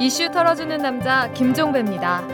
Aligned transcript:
이슈 0.00 0.30
털어주는 0.30 0.78
남자 0.78 1.28
김종배입니다. 1.32 2.24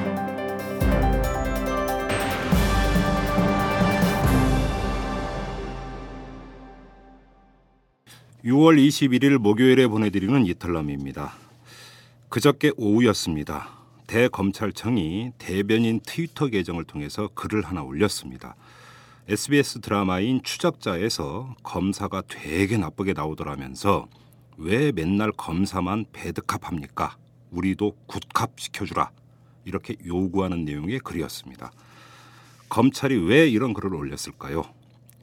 6월 8.44 8.76
21일 8.76 9.38
목요일에 9.38 9.86
보내드리는 9.86 10.44
이탈남입니다. 10.44 11.32
그저께 12.28 12.72
오후였습니다. 12.76 13.70
대검찰청이 14.08 15.32
대변인 15.38 16.00
트위터 16.04 16.48
계정을 16.48 16.84
통해서 16.84 17.30
글을 17.34 17.62
하나 17.62 17.82
올렸습니다. 17.82 18.56
SBS 19.26 19.80
드라마인 19.80 20.42
추적자에서 20.42 21.56
검사가 21.62 22.24
되게 22.28 22.76
나쁘게 22.76 23.14
나오더라면서 23.14 24.06
왜 24.58 24.92
맨날 24.92 25.32
검사만 25.32 26.04
배드캅합니까? 26.12 27.16
우리도 27.54 27.96
굿캅 28.06 28.50
시켜주라. 28.56 29.10
이렇게 29.64 29.96
요구하는 30.04 30.64
내용의 30.64 30.98
글이었습니다. 31.00 31.70
검찰이 32.68 33.16
왜 33.28 33.48
이런 33.48 33.72
글을 33.72 33.94
올렸을까요? 33.94 34.64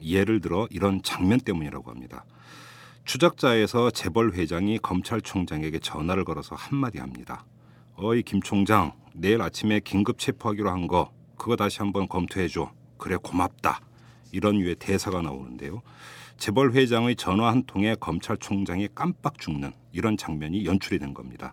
예를 0.02 0.40
들어 0.40 0.66
이런 0.70 1.02
장면 1.02 1.38
때문이라고 1.40 1.90
합니다. 1.90 2.24
추적자에서 3.04 3.90
재벌 3.90 4.32
회장이 4.32 4.78
검찰총장에게 4.78 5.78
전화를 5.80 6.24
걸어서 6.24 6.54
한마디 6.54 6.98
합니다. 6.98 7.44
어이 7.96 8.22
김 8.22 8.40
총장 8.40 8.92
내일 9.14 9.42
아침에 9.42 9.80
긴급 9.80 10.18
체포하기로 10.18 10.70
한 10.70 10.86
거 10.86 11.12
그거 11.36 11.56
다시 11.56 11.78
한번 11.78 12.08
검토해줘. 12.08 12.72
그래 12.96 13.16
고맙다. 13.20 13.80
이런 14.30 14.60
유의 14.60 14.76
대사가 14.76 15.20
나오는데요. 15.20 15.82
재벌 16.38 16.72
회장의 16.72 17.16
전화 17.16 17.48
한 17.48 17.64
통에 17.64 17.94
검찰총장이 17.96 18.88
깜빡 18.94 19.38
죽는 19.38 19.72
이런 19.92 20.16
장면이 20.16 20.64
연출이 20.64 20.98
된 20.98 21.12
겁니다. 21.12 21.52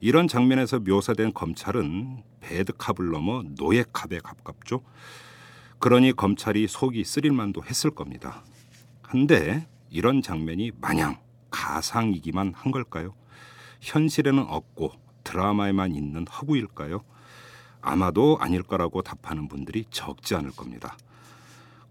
이런 0.00 0.28
장면에서 0.28 0.80
묘사된 0.80 1.32
검찰은 1.32 2.22
배드캅을 2.40 3.10
넘어 3.10 3.42
노예캅에 3.42 4.18
가깝죠. 4.22 4.82
그러니 5.78 6.12
검찰이 6.12 6.66
속이 6.68 7.04
쓰릴 7.04 7.32
만도 7.32 7.62
했을 7.64 7.90
겁니다. 7.90 8.42
한데 9.02 9.66
이런 9.90 10.22
장면이 10.22 10.72
마냥 10.80 11.18
가상이기만 11.50 12.52
한 12.54 12.72
걸까요? 12.72 13.14
현실에는 13.80 14.44
없고 14.48 14.92
드라마에만 15.24 15.94
있는 15.94 16.26
허구일까요? 16.26 17.02
아마도 17.80 18.36
아닐 18.40 18.62
거라고 18.62 19.02
답하는 19.02 19.48
분들이 19.48 19.84
적지 19.90 20.34
않을 20.34 20.50
겁니다. 20.50 20.96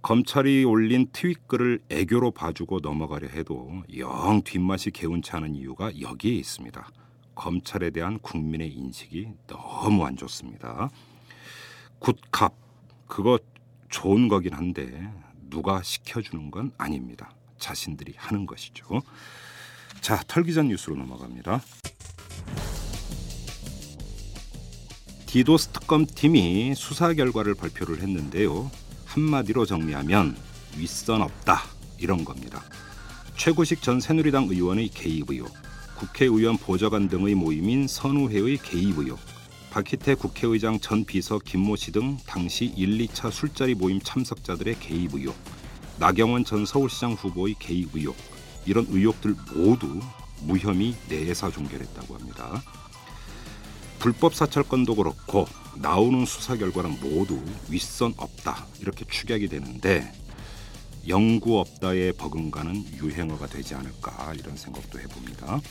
검찰이 0.01 0.65
올린 0.65 1.07
트윗 1.11 1.47
글을 1.47 1.79
애교로 1.89 2.31
봐주고 2.31 2.79
넘어가려 2.81 3.27
해도 3.29 3.83
영 3.97 4.41
뒷맛이 4.43 4.91
개운치 4.91 5.31
않은 5.31 5.55
이유가 5.55 5.99
여기에 5.99 6.33
있습니다. 6.33 6.87
검찰에 7.35 7.89
대한 7.91 8.17
국민의 8.19 8.71
인식이 8.71 9.27
너무 9.47 10.05
안 10.05 10.15
좋습니다. 10.15 10.89
굿캅 11.99 12.53
그거 13.07 13.39
좋은 13.89 14.27
거긴 14.27 14.53
한데 14.53 15.09
누가 15.49 15.81
시켜주는 15.83 16.49
건 16.51 16.71
아닙니다. 16.77 17.31
자신들이 17.59 18.13
하는 18.17 18.45
것이죠. 18.45 19.01
자, 20.01 20.21
털기전 20.27 20.67
뉴스로 20.67 20.95
넘어갑니다. 20.95 21.61
디도스 25.25 25.69
특검팀이 25.69 26.75
수사 26.75 27.13
결과를 27.13 27.55
발표를 27.55 28.01
했는데요. 28.01 28.71
한마디로 29.05 29.65
정리하면 29.65 30.37
윗선 30.77 31.21
없다 31.21 31.61
이런 31.97 32.23
겁니다. 32.23 32.63
최구식 33.35 33.81
전 33.81 33.99
새누리당 33.99 34.45
의원의 34.45 34.89
개입 34.89 35.29
의혹, 35.29 35.51
국회의원 35.95 36.57
보좌관 36.57 37.07
등의 37.07 37.35
모임인 37.35 37.87
선우회의 37.87 38.57
개입 38.57 38.99
의혹, 38.99 39.19
박희태 39.71 40.15
국회의장 40.15 40.79
전 40.79 41.05
비서 41.05 41.39
김모 41.39 41.75
씨 41.75 41.91
등 41.91 42.17
당시 42.25 42.65
1, 42.65 42.97
2차 43.07 43.31
술자리 43.31 43.75
모임 43.75 43.99
참석자들의 44.01 44.79
개입 44.79 45.13
의혹, 45.13 45.35
나경원 45.99 46.43
전 46.43 46.65
서울시장 46.65 47.13
후보의 47.13 47.55
개입 47.59 47.95
의혹 47.95 48.15
이런 48.65 48.85
의혹들 48.89 49.35
모두 49.53 49.99
무혐의 50.41 50.95
내사 51.07 51.49
종결했다고 51.49 52.15
합니다. 52.15 52.61
불법 53.99 54.35
사찰건도 54.35 54.95
그렇고 54.95 55.47
나오는 55.77 56.25
수사 56.25 56.55
결과는 56.57 56.99
모두 57.01 57.41
윗선 57.69 58.13
없다 58.17 58.67
이렇게 58.79 59.05
축약이 59.05 59.47
되는데 59.47 60.11
영구 61.07 61.59
없다에 61.59 62.11
버금가는 62.13 62.97
유행어가 62.97 63.47
되지 63.47 63.75
않을까 63.75 64.33
이런 64.33 64.57
생각도 64.57 64.99
해봅니다. 64.99 65.61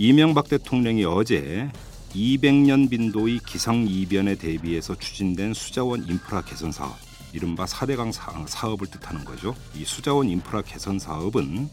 이명박 0.00 0.48
대통령이 0.48 1.04
어제 1.06 1.68
200년 2.14 2.88
빈도의 2.88 3.40
기상 3.44 3.84
이변에 3.88 4.36
대비해서 4.36 4.94
추진된 4.94 5.54
수자원 5.54 6.06
인프라 6.08 6.40
개선 6.40 6.70
사업 6.70 6.96
이른바 7.32 7.64
4대강 7.64 8.12
사업을 8.46 8.86
뜻하는 8.86 9.24
거죠. 9.24 9.56
이 9.74 9.84
수자원 9.84 10.28
인프라 10.28 10.62
개선 10.62 11.00
사업은 11.00 11.68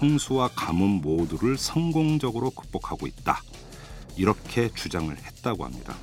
홍수와 0.00 0.50
가뭄 0.56 1.00
모두를 1.02 1.56
성공적으로 1.56 2.50
극복하고 2.50 3.06
있다. 3.06 3.44
이렇게 4.16 4.70
주장을 4.74 5.16
했다고 5.16 5.64
합니다. 5.64 5.94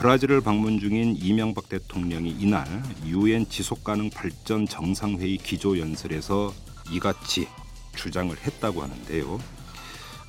브라질을 0.00 0.42
방문 0.42 0.78
중인 0.78 1.16
이명박 1.16 1.70
대통령이 1.70 2.36
이날 2.38 2.66
유엔 3.06 3.48
지속가능 3.48 4.10
발전 4.10 4.66
정상회의 4.66 5.38
기조 5.38 5.78
연설에서 5.78 6.52
이같이 6.92 7.48
주장을 7.96 8.36
했다고 8.36 8.82
하는데요. 8.82 9.57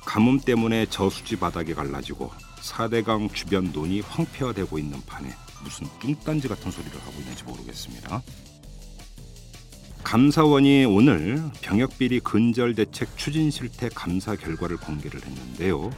가뭄 0.04 0.40
때문에 0.40 0.86
저수지 0.86 1.36
바닥이 1.36 1.74
갈라지고 1.74 2.30
4대강 2.62 3.32
주변 3.34 3.72
논이 3.72 4.00
황폐화되고 4.00 4.78
있는 4.78 5.00
판에 5.06 5.30
무슨 5.62 5.86
뚱딴지 6.00 6.48
같은 6.48 6.70
소리를 6.70 6.98
하고 7.00 7.12
있는지 7.20 7.44
모르겠습니다. 7.44 8.22
감사원이 10.02 10.86
오늘 10.86 11.40
병역비리 11.60 12.20
근절 12.20 12.74
대책 12.74 13.16
추진 13.16 13.50
실태 13.50 13.88
감사 13.88 14.34
결과를 14.34 14.76
공개를 14.78 15.20
했는데요. 15.24 15.90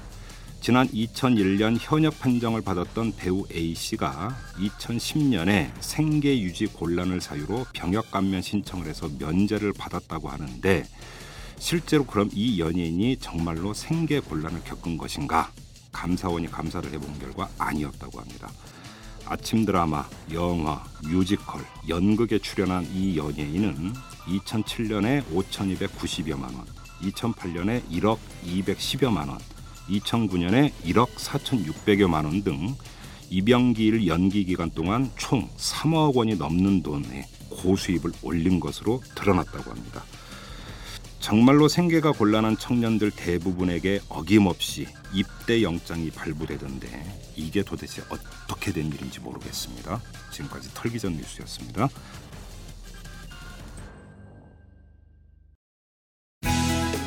지난 0.60 0.86
2001년 0.88 1.76
현역 1.80 2.20
판정을 2.20 2.62
받았던 2.62 3.14
배우 3.16 3.44
A 3.52 3.74
씨가 3.74 4.36
2010년에 4.58 5.72
생계 5.80 6.40
유지 6.40 6.66
곤란을 6.66 7.20
사유로 7.20 7.66
병역 7.72 8.10
감면 8.12 8.42
신청을 8.42 8.86
해서 8.86 9.08
면제를 9.19 9.72
받았다고 9.72 10.28
하는데 10.28 10.84
실제로 11.62 12.04
그럼 12.04 12.28
이 12.32 12.58
연예인이 12.58 13.18
정말로 13.18 13.72
생계 13.72 14.18
곤란을 14.18 14.64
겪은 14.64 14.96
것인가? 14.98 15.52
감사원이 15.92 16.48
감사를 16.48 16.90
해본 16.92 17.20
결과 17.20 17.48
아니었다고 17.56 18.18
합니다. 18.18 18.50
아침 19.26 19.64
드라마, 19.64 20.04
영화, 20.32 20.82
뮤지컬, 21.04 21.64
연극에 21.88 22.40
출연한 22.40 22.84
이 22.92 23.16
연예인은 23.16 23.92
2007년에 24.26 25.24
5,290여만 25.32 26.42
원, 26.42 26.66
2008년에 27.00 27.88
1억 27.88 28.18
210여만 28.44 29.28
원, 29.28 29.38
2009년에 29.88 30.72
1억 30.84 31.14
4,600여만 31.14 32.24
원 32.24 32.42
등 32.42 32.74
입영기일 33.30 34.08
연기 34.08 34.44
기간 34.44 34.68
동안 34.72 35.12
총 35.16 35.48
3억 35.56 36.16
원이 36.16 36.34
넘는 36.34 36.82
돈에 36.82 37.28
고수입을 37.50 38.10
올린 38.22 38.58
것으로 38.58 39.00
드러났다고 39.14 39.70
합니다. 39.70 40.02
정말로 41.22 41.68
생계가 41.68 42.10
곤란한 42.12 42.58
청년들 42.58 43.12
대부분에게 43.12 44.00
어김없이 44.08 44.88
입대 45.14 45.62
영장이 45.62 46.10
발부되던데 46.10 46.88
이게 47.36 47.62
도대체 47.62 48.02
어떻게 48.10 48.72
된 48.72 48.86
일인지 48.88 49.20
모르겠습니다. 49.20 50.00
지금까지 50.32 50.74
털기전 50.74 51.12
뉴스였습니다. 51.12 51.88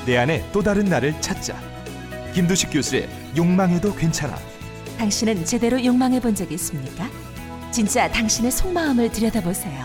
내 0.06 0.18
안에 0.18 0.50
또 0.54 0.64
다른 0.64 0.86
나를 0.86 1.20
찾자. 1.20 1.60
김두식 2.34 2.70
교수의 2.72 3.10
욕망해도 3.36 3.94
괜찮아. 3.96 4.38
당신은 4.98 5.44
제대로 5.44 5.84
욕망해 5.84 6.22
본 6.22 6.34
적이 6.34 6.56
있습니까? 6.56 7.10
진짜 7.70 8.10
당신의 8.10 8.50
속마음을 8.52 9.12
들여다보세요. 9.12 9.84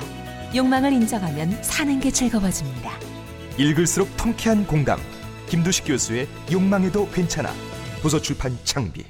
욕망을 0.54 0.92
인정하면 0.92 1.60
사는 1.64 1.98
게 1.98 2.12
즐거워집니다. 2.12 3.09
읽을수록 3.58 4.16
통쾌한 4.16 4.66
공감. 4.66 4.98
김두식 5.48 5.84
교수의 5.86 6.26
욕망해도 6.50 7.08
괜찮아. 7.10 7.52
도서출판 8.02 8.56
창비. 8.64 9.04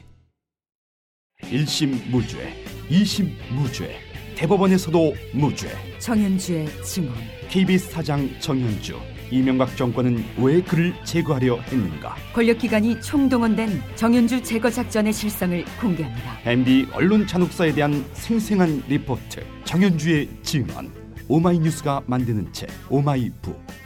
1심 1.43 2.11
무죄, 2.11 2.65
2심 2.91 3.31
무죄, 3.53 3.97
대법원에서도 4.37 5.15
무죄. 5.33 5.71
정현주의 5.99 6.69
증언. 6.83 7.15
KBS 7.49 7.91
사장 7.91 8.29
정현주. 8.41 8.99
이명박 9.31 9.77
정권은 9.77 10.25
왜 10.39 10.61
그를 10.61 10.93
제거하려 11.05 11.61
했는가? 11.61 12.17
권력기관이 12.35 13.01
총동원된 13.01 13.81
정현주 13.95 14.43
제거 14.43 14.69
작전의 14.69 15.13
실상을 15.13 15.65
공개합니다. 15.81 16.41
MB 16.45 16.89
언론 16.93 17.27
잔혹사에 17.27 17.73
대한 17.73 18.05
생생한 18.15 18.83
리포트. 18.89 19.45
정현주의 19.65 20.29
증언. 20.43 20.91
오마이뉴스가 21.29 22.03
만드는 22.07 22.53
책 22.53 22.69
오마이북. 22.89 23.80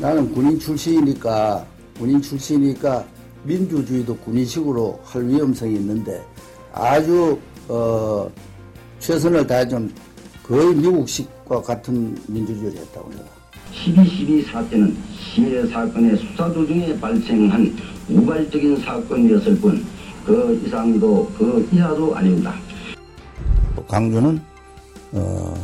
나는 0.00 0.32
군인 0.32 0.58
출신이니까 0.58 1.66
군인 1.98 2.20
출신이니까 2.22 3.04
민주주의도 3.44 4.16
군인식으로 4.16 5.00
할 5.04 5.28
위험성이 5.28 5.74
있는데 5.76 6.22
아주 6.72 7.38
어, 7.68 8.30
최선을 8.98 9.46
다해 9.46 9.68
좀 9.68 9.92
거의 10.42 10.74
미국식과 10.74 11.62
같은 11.62 12.18
민주주의를 12.26 12.80
했다고 12.80 13.10
합니다. 13.10 13.30
12.12 13.72 14.50
사태는 14.50 14.96
심야 15.16 15.66
사건의 15.68 16.16
수사 16.16 16.52
도중에 16.52 16.98
발생한 16.98 17.76
우발적인 18.08 18.76
사건이었을 18.78 19.56
뿐 19.58 20.00
그 20.24 20.62
이상도 20.64 21.30
그 21.36 21.68
이하도 21.72 22.14
아닙니다. 22.14 22.54
강주는 23.88 24.40
어 25.12 25.54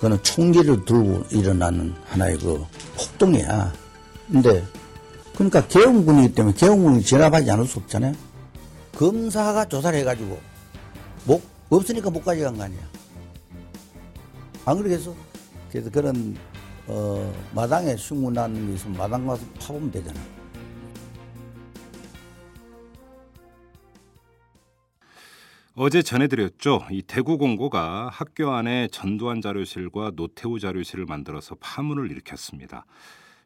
그는 0.00 0.22
총기를 0.22 0.84
들고 0.84 1.24
일어나는 1.30 1.94
하나의 2.06 2.38
그 2.38 2.64
폭동이야. 2.96 3.72
근데 4.30 4.64
그러니까 5.34 5.66
개헌군이기 5.66 6.34
때문에 6.34 6.54
개헌군이 6.56 7.02
진압하지 7.02 7.50
않을 7.50 7.66
수 7.66 7.78
없잖아요. 7.78 8.14
검사가 8.96 9.64
조사를 9.66 9.98
해가지고 10.00 10.38
못 11.24 11.42
없으니까 11.70 12.10
못 12.10 12.24
가져간 12.24 12.56
거 12.56 12.64
아니야. 12.64 12.80
안 14.64 14.76
그러겠어? 14.78 15.14
그래서 15.70 15.90
그런 15.90 16.36
어, 16.86 17.32
마당에 17.54 17.96
신문하는 17.96 18.66
게 18.66 18.74
있으면 18.74 18.96
마당 18.96 19.26
가서 19.26 19.42
파보면 19.60 19.90
되잖아. 19.90 20.18
어제 25.80 26.02
전해드렸죠. 26.02 26.88
이 26.90 27.02
대구 27.02 27.38
공고가 27.38 28.08
학교 28.08 28.50
안에 28.50 28.88
전두환 28.88 29.40
자료실과 29.40 30.10
노태우 30.16 30.58
자료실을 30.58 31.06
만들어서 31.06 31.54
파문을 31.60 32.10
일으켰습니다. 32.10 32.84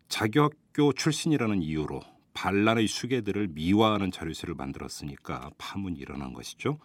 자기 0.08 0.38
학교 0.38 0.94
출신이라는 0.94 1.60
이유로 1.60 2.00
반란의 2.32 2.88
수괴들을 2.88 3.48
미화하는 3.48 4.10
자료실을 4.10 4.54
만들었으니까 4.54 5.50
파문이 5.58 5.98
일어난 5.98 6.32
것이죠. 6.32 6.78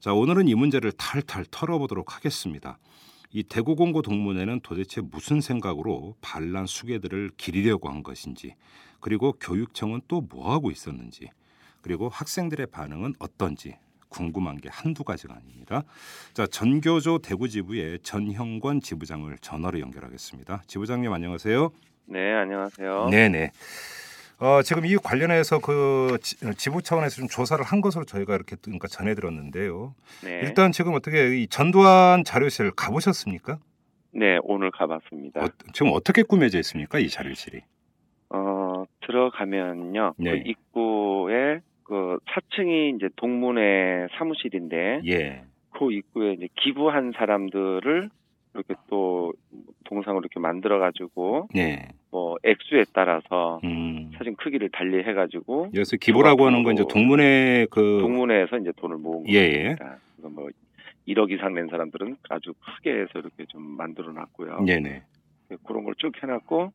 자, 0.00 0.14
오늘은 0.14 0.48
이 0.48 0.54
문제를 0.54 0.92
탈탈 0.92 1.44
털어보도록 1.50 2.16
하겠습니다. 2.16 2.78
이 3.32 3.42
대구 3.42 3.76
공고 3.76 4.00
동문회는 4.00 4.60
도대체 4.62 5.02
무슨 5.02 5.42
생각으로 5.42 6.16
반란 6.22 6.64
수괴들을 6.64 7.32
기리려고 7.36 7.90
한 7.90 8.02
것인지, 8.02 8.54
그리고 9.00 9.32
교육청은 9.32 10.00
또 10.08 10.22
뭐 10.22 10.50
하고 10.54 10.70
있었는지, 10.70 11.28
그리고 11.82 12.08
학생들의 12.08 12.68
반응은 12.68 13.16
어떤지 13.18 13.76
궁금한 14.20 14.56
게 14.56 14.68
한두 14.72 15.04
가지가 15.04 15.34
아닙니다. 15.34 15.82
자, 16.32 16.46
전교조 16.46 17.18
대구 17.18 17.48
지부의 17.48 17.98
전형권 18.00 18.80
지부장을 18.80 19.36
전화로 19.40 19.78
연결하겠습니다. 19.80 20.62
지부장님 20.66 21.12
안녕하세요. 21.12 21.70
네, 22.06 22.32
안녕하세요. 22.32 23.08
네 23.10 23.28
네. 23.28 23.50
어, 24.38 24.62
지금 24.62 24.84
이 24.86 24.96
관련해서 24.96 25.58
그 25.60 26.18
지- 26.22 26.36
지부 26.56 26.82
차원에서 26.82 27.16
좀 27.16 27.28
조사를 27.28 27.62
한 27.64 27.80
것으로 27.80 28.04
저희가 28.04 28.34
이렇게 28.34 28.56
그러니까 28.60 28.86
전해드렸는데요. 28.88 29.94
네. 30.24 30.40
일단 30.42 30.72
지금 30.72 30.94
어떻게 30.94 31.38
이 31.42 31.46
전두환 31.48 32.22
자료실 32.24 32.70
가보셨습니까? 32.72 33.58
네, 34.12 34.38
오늘 34.42 34.70
가봤습니다. 34.70 35.42
어, 35.44 35.48
지금 35.72 35.90
어떻게 35.94 36.22
꾸며져 36.22 36.58
있습니까 36.60 36.98
이 36.98 37.08
자료실이? 37.08 37.60
어, 38.30 38.84
들어가면요. 39.06 40.14
네. 40.18 40.30
그 40.30 40.36
입구에 40.48 41.60
그 41.86 42.18
4층이 42.26 42.96
이제 42.96 43.08
동문회 43.16 44.08
사무실인데 44.18 45.02
예. 45.06 45.42
그 45.70 45.92
입구에 45.92 46.32
이제 46.32 46.48
기부한 46.56 47.12
사람들을 47.16 48.10
이렇게 48.54 48.74
또 48.88 49.32
동상으로 49.84 50.20
이렇게 50.22 50.40
만들어 50.40 50.78
가지고 50.78 51.48
네. 51.54 51.88
뭐 52.10 52.36
액수에 52.42 52.84
따라서 52.92 53.60
음. 53.64 54.10
사진 54.16 54.34
크기를 54.34 54.70
달리 54.70 55.04
해 55.04 55.12
가지고 55.12 55.66
여기서 55.74 55.96
기부라고 55.98 56.46
하는 56.46 56.62
건 56.64 56.74
이제 56.74 56.84
동문회 56.88 57.66
그 57.70 57.98
동문회에서 58.00 58.58
이제 58.58 58.72
돈을 58.76 58.96
모은 58.96 59.28
예, 59.28 59.34
예. 59.34 59.62
겁니다. 59.64 59.98
그래서 60.16 60.28
뭐 60.34 60.48
1억 61.06 61.30
이상 61.30 61.54
낸 61.54 61.68
사람들은 61.68 62.16
아주 62.30 62.52
크게 62.54 62.90
해서 62.90 63.10
이렇게 63.20 63.44
좀 63.46 63.62
만들어 63.62 64.10
놨고요. 64.12 64.62
네네. 64.62 65.02
그런 65.64 65.84
걸 65.84 65.94
쭉 65.98 66.12
해놨고, 66.20 66.72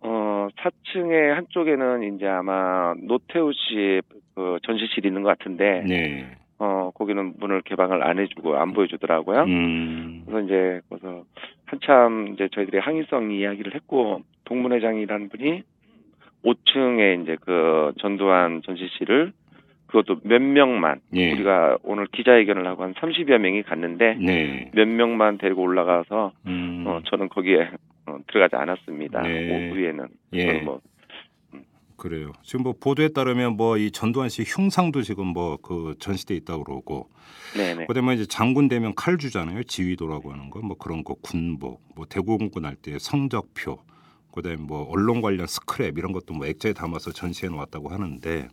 어, 0.00 0.48
4층에 0.56 1.34
한쪽에는 1.34 2.14
이제 2.14 2.26
아마 2.26 2.94
노태우 3.02 3.52
씨그 3.52 4.58
전시실이 4.62 5.08
있는 5.08 5.22
것 5.22 5.36
같은데, 5.36 5.82
네. 5.86 6.36
어, 6.58 6.90
거기는 6.94 7.34
문을 7.38 7.62
개방을 7.62 8.02
안 8.02 8.18
해주고 8.18 8.56
안 8.56 8.72
보여주더라고요. 8.72 9.42
음. 9.44 10.22
그래서 10.26 10.46
이제, 10.46 10.80
그래서 10.88 11.24
한참 11.66 12.28
이제 12.34 12.48
저희들이 12.52 12.78
항의성 12.78 13.32
이야기를 13.32 13.74
했고, 13.74 14.22
동문회장이라는 14.44 15.28
분이 15.28 15.62
5층에 16.44 17.22
이제 17.22 17.36
그 17.40 17.92
전두환 17.98 18.62
전시실을 18.62 19.32
그것도 19.88 20.20
몇 20.22 20.40
명만, 20.40 21.00
예. 21.14 21.32
우리가 21.32 21.78
오늘 21.82 22.06
기자회견을 22.06 22.66
하고 22.66 22.82
한 22.84 22.94
30여 22.94 23.38
명이 23.38 23.62
갔는데, 23.62 24.18
네. 24.20 24.70
몇 24.74 24.86
명만 24.86 25.38
데리고 25.38 25.62
올라가서 25.62 26.32
음. 26.46 26.84
어, 26.86 27.00
저는 27.04 27.28
거기에 27.30 27.70
어, 28.08 28.18
들어가지 28.28 28.56
않았습니다. 28.56 29.22
네. 29.22 29.68
오후에는. 29.70 30.08
예. 30.34 30.52
뭐, 30.60 30.80
그래요. 31.96 32.32
지금 32.44 32.62
뭐 32.62 32.74
보도에 32.80 33.08
따르면 33.08 33.56
뭐 33.56 33.76
이 33.76 33.90
전두환 33.90 34.28
씨 34.28 34.44
흉상도 34.46 35.02
지금 35.02 35.26
뭐 35.28 35.56
그 35.58 35.94
전시돼 35.98 36.34
있다고 36.36 36.62
그러고 36.64 37.10
네네. 37.56 37.86
그다음에 37.86 38.14
이제 38.14 38.24
장군 38.26 38.68
되면 38.68 38.94
칼 38.94 39.18
주잖아요. 39.18 39.64
지휘도라고 39.64 40.30
하는 40.32 40.48
거 40.50 40.60
뭐 40.60 40.76
그런 40.76 41.02
거 41.02 41.14
군복, 41.14 41.82
뭐 41.96 42.06
대구공군 42.06 42.64
할 42.64 42.76
때 42.76 42.96
성적표, 43.00 43.80
그다음에 44.32 44.56
뭐 44.62 44.86
언론 44.88 45.20
관련 45.22 45.46
스크랩 45.46 45.98
이런 45.98 46.12
것도 46.12 46.34
뭐 46.34 46.46
액자에 46.46 46.72
담아서 46.72 47.10
전시해 47.10 47.50
놓았다고 47.50 47.88
하는데 47.88 48.46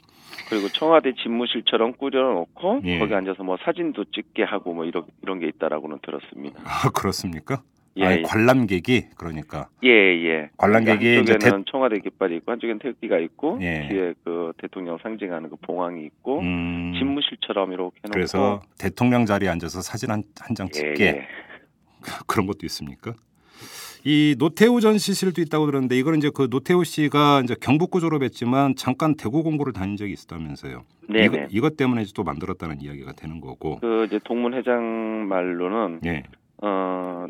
그리고 0.50 0.68
청와대 0.70 1.14
집무실처럼 1.14 1.94
꾸려놓고 1.94 2.82
예. 2.86 2.98
거기 2.98 3.14
앉아서 3.14 3.44
뭐 3.44 3.58
사진도 3.64 4.06
찍게 4.06 4.42
하고 4.44 4.74
뭐 4.74 4.86
이런 4.86 5.06
이런 5.22 5.40
게 5.40 5.48
있다라고는 5.50 6.00
들었습니다. 6.02 6.62
아 6.66 6.90
그렇습니까? 6.90 7.62
예, 7.98 8.06
아니, 8.06 8.18
예. 8.18 8.22
관람객이 8.24 9.10
그러니까 9.18 9.70
예, 9.84 9.90
예. 9.90 10.50
관람객이 10.58 11.00
그러니까 11.00 11.34
한쪽에는 11.34 11.66
청와대 11.70 12.00
깃발이 12.00 12.38
있고 12.38 12.52
한쪽에는 12.52 12.80
태극기가 12.80 13.20
있고 13.20 13.58
예. 13.62 13.88
뒤에 13.90 14.14
그 14.24 14.52
대통령 14.58 14.98
상징하는 15.02 15.50
그 15.50 15.56
봉황이 15.58 16.04
있고 16.06 16.40
음, 16.40 16.94
집무실처럼 16.98 17.72
이렇게 17.72 17.96
해놓고 18.04 18.12
그래서 18.12 18.62
대통령 18.78 19.26
자리에 19.26 19.48
앉아서 19.50 19.82
사진 19.82 20.12
한 20.12 20.24
한장 20.40 20.68
예, 20.68 20.72
찍게 20.72 21.06
예. 21.06 21.28
그런 22.28 22.48
것도 22.48 22.60
있습니까? 22.64 23.14
이 24.08 24.36
노태우 24.38 24.82
전 24.82 25.00
시실도 25.00 25.42
있다고 25.42 25.66
들었는데 25.66 25.98
이거는 25.98 26.20
이제 26.20 26.30
그 26.32 26.48
노태우 26.48 26.84
씨가 26.84 27.42
이제 27.44 27.56
경북고 27.60 28.00
졸업했지만 28.00 28.76
잠깐 28.76 29.16
대구 29.16 29.42
공고를 29.42 29.74
다닌 29.74 29.98
적이 29.98 30.14
있었다면서요. 30.14 30.84
네네. 31.10 31.26
이거, 31.26 31.48
이것 31.50 31.78
때문에 31.78 32.04
또 32.14 32.24
만들었다는 32.24 32.82
이야기가 32.82 33.14
되는 33.14 33.42
거고. 33.42 33.80
그 33.80 34.06
이제 34.06 34.20
동문 34.24 34.54
회장 34.54 35.28
말로는 35.28 36.02
예. 36.06 36.22
어, 36.62 37.26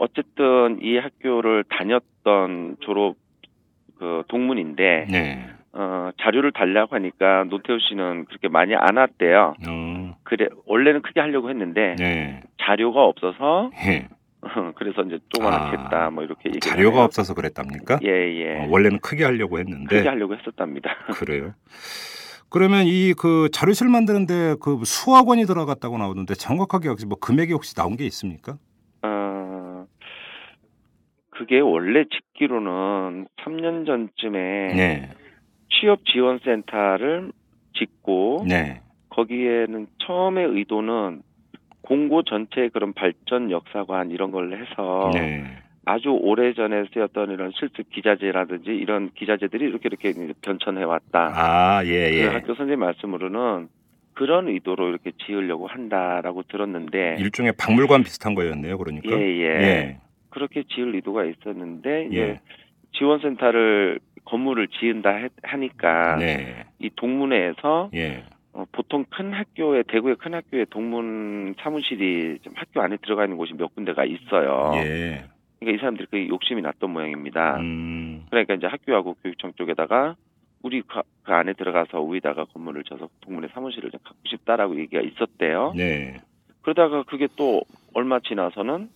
어쨌든 0.00 0.78
이 0.82 0.96
학교를 0.96 1.64
다녔던 1.68 2.76
졸업 2.80 3.16
그 3.98 4.22
동문인데, 4.28 5.06
네. 5.10 5.46
어, 5.72 6.10
자료를 6.22 6.52
달라고 6.52 6.94
하니까 6.96 7.44
노태우 7.50 7.78
씨는 7.78 8.24
그렇게 8.24 8.48
많이 8.48 8.74
안 8.74 8.96
왔대요. 8.96 9.54
어. 9.68 10.16
그래, 10.24 10.48
원래는 10.64 11.02
크게 11.02 11.20
하려고 11.20 11.50
했는데, 11.50 11.96
네. 11.98 12.40
자료가 12.62 13.04
없어서, 13.04 13.70
예. 13.86 14.08
그래서 14.76 15.02
이제 15.02 15.18
조그맣게 15.28 15.76
아, 15.76 15.82
했다, 15.82 16.10
뭐 16.10 16.24
이렇게 16.24 16.50
자료가 16.60 17.04
없어서 17.04 17.34
그랬답니까? 17.34 17.98
예, 18.02 18.08
예. 18.08 18.60
어, 18.64 18.68
원래는 18.70 19.00
크게 19.00 19.22
하려고 19.22 19.58
했는데 19.58 19.96
크게 19.98 20.08
하려고 20.08 20.34
했었답니다. 20.34 20.90
그래요. 21.12 21.52
그러면 22.48 22.84
이 22.86 23.12
그 23.18 23.50
자료실 23.52 23.88
만드는데 23.90 24.54
그 24.62 24.80
수학원이 24.82 25.44
들어갔다고 25.44 25.98
나오는데 25.98 26.32
정확하게 26.34 26.88
혹시 26.88 27.04
뭐 27.04 27.18
금액이 27.18 27.52
혹시 27.52 27.74
나온 27.74 27.98
게 27.98 28.06
있습니까? 28.06 28.56
어, 31.40 31.44
그게 31.44 31.58
원래 31.60 32.04
짓기로는 32.04 33.26
3년 33.42 33.86
전쯤에 33.86 34.74
네. 34.74 35.08
취업 35.70 36.04
지원 36.04 36.38
센터를 36.44 37.32
짓고 37.74 38.44
네. 38.46 38.82
거기에는 39.08 39.86
처음에 39.98 40.42
의도는 40.42 41.22
공고 41.80 42.22
전체 42.22 42.68
그런 42.68 42.92
발전 42.92 43.50
역사관 43.50 44.10
이런 44.10 44.30
걸 44.30 44.52
해서 44.52 45.10
네. 45.14 45.44
아주 45.86 46.10
오래 46.10 46.52
전에 46.52 46.84
쓰였던 46.92 47.30
이런 47.30 47.50
실습 47.58 47.88
기자재라든지 47.90 48.70
이런 48.70 49.10
기자재들이 49.14 49.64
이렇게 49.64 49.88
이렇게 49.88 50.32
변천해 50.42 50.84
왔다. 50.84 51.32
아, 51.34 51.82
예, 51.86 52.10
그 52.10 52.16
예. 52.18 52.26
학교 52.26 52.54
선생님 52.54 52.78
말씀으로는 52.80 53.68
그런 54.12 54.48
의도로 54.48 54.90
이렇게 54.90 55.12
지으려고 55.24 55.66
한다라고 55.66 56.42
들었는데 56.42 57.16
일종의 57.18 57.54
박물관 57.58 58.04
비슷한 58.04 58.34
거였네요, 58.34 58.76
그러니까. 58.76 59.10
예, 59.10 59.22
예. 59.22 59.44
예. 59.44 60.00
그렇게 60.30 60.62
지을 60.64 60.94
의도가 60.94 61.24
있었는데 61.24 62.06
이제 62.10 62.20
예. 62.20 62.40
지원센터를 62.92 63.98
건물을 64.24 64.68
지은다 64.68 65.10
해- 65.10 65.28
하니까 65.42 66.16
네. 66.16 66.64
이 66.78 66.90
동문회에서 66.94 67.90
예. 67.94 68.24
어, 68.52 68.64
보통 68.72 69.04
큰 69.10 69.32
학교에 69.32 69.82
대구의 69.84 70.16
큰 70.16 70.34
학교에 70.34 70.66
동문 70.70 71.54
사무실이 71.60 72.38
좀 72.42 72.52
학교 72.56 72.80
안에 72.80 72.96
들어가 72.98 73.24
있는 73.24 73.36
곳이 73.36 73.54
몇 73.54 73.74
군데가 73.74 74.04
있어요. 74.04 74.72
예. 74.76 75.24
그러니까 75.58 75.76
이 75.76 75.78
사람들이 75.78 76.06
그 76.10 76.28
욕심이 76.28 76.62
났던 76.62 76.90
모양입니다. 76.90 77.58
음, 77.60 78.24
그러니까 78.30 78.54
이제 78.54 78.66
학교하고 78.66 79.14
교육청 79.22 79.52
쪽에다가 79.54 80.16
우리 80.62 80.82
그, 80.82 81.00
그 81.22 81.32
안에 81.32 81.52
들어가서 81.54 82.02
위에다가 82.02 82.44
건물을 82.46 82.82
져서 82.84 83.08
동문회 83.20 83.48
사무실을 83.54 83.90
좀 83.90 84.00
갖고 84.02 84.18
싶다라고 84.26 84.78
얘기가 84.80 85.00
있었대요. 85.02 85.72
네. 85.76 86.20
그러다가 86.62 87.02
그게 87.04 87.28
또 87.36 87.62
얼마 87.94 88.20
지나서는 88.20 88.88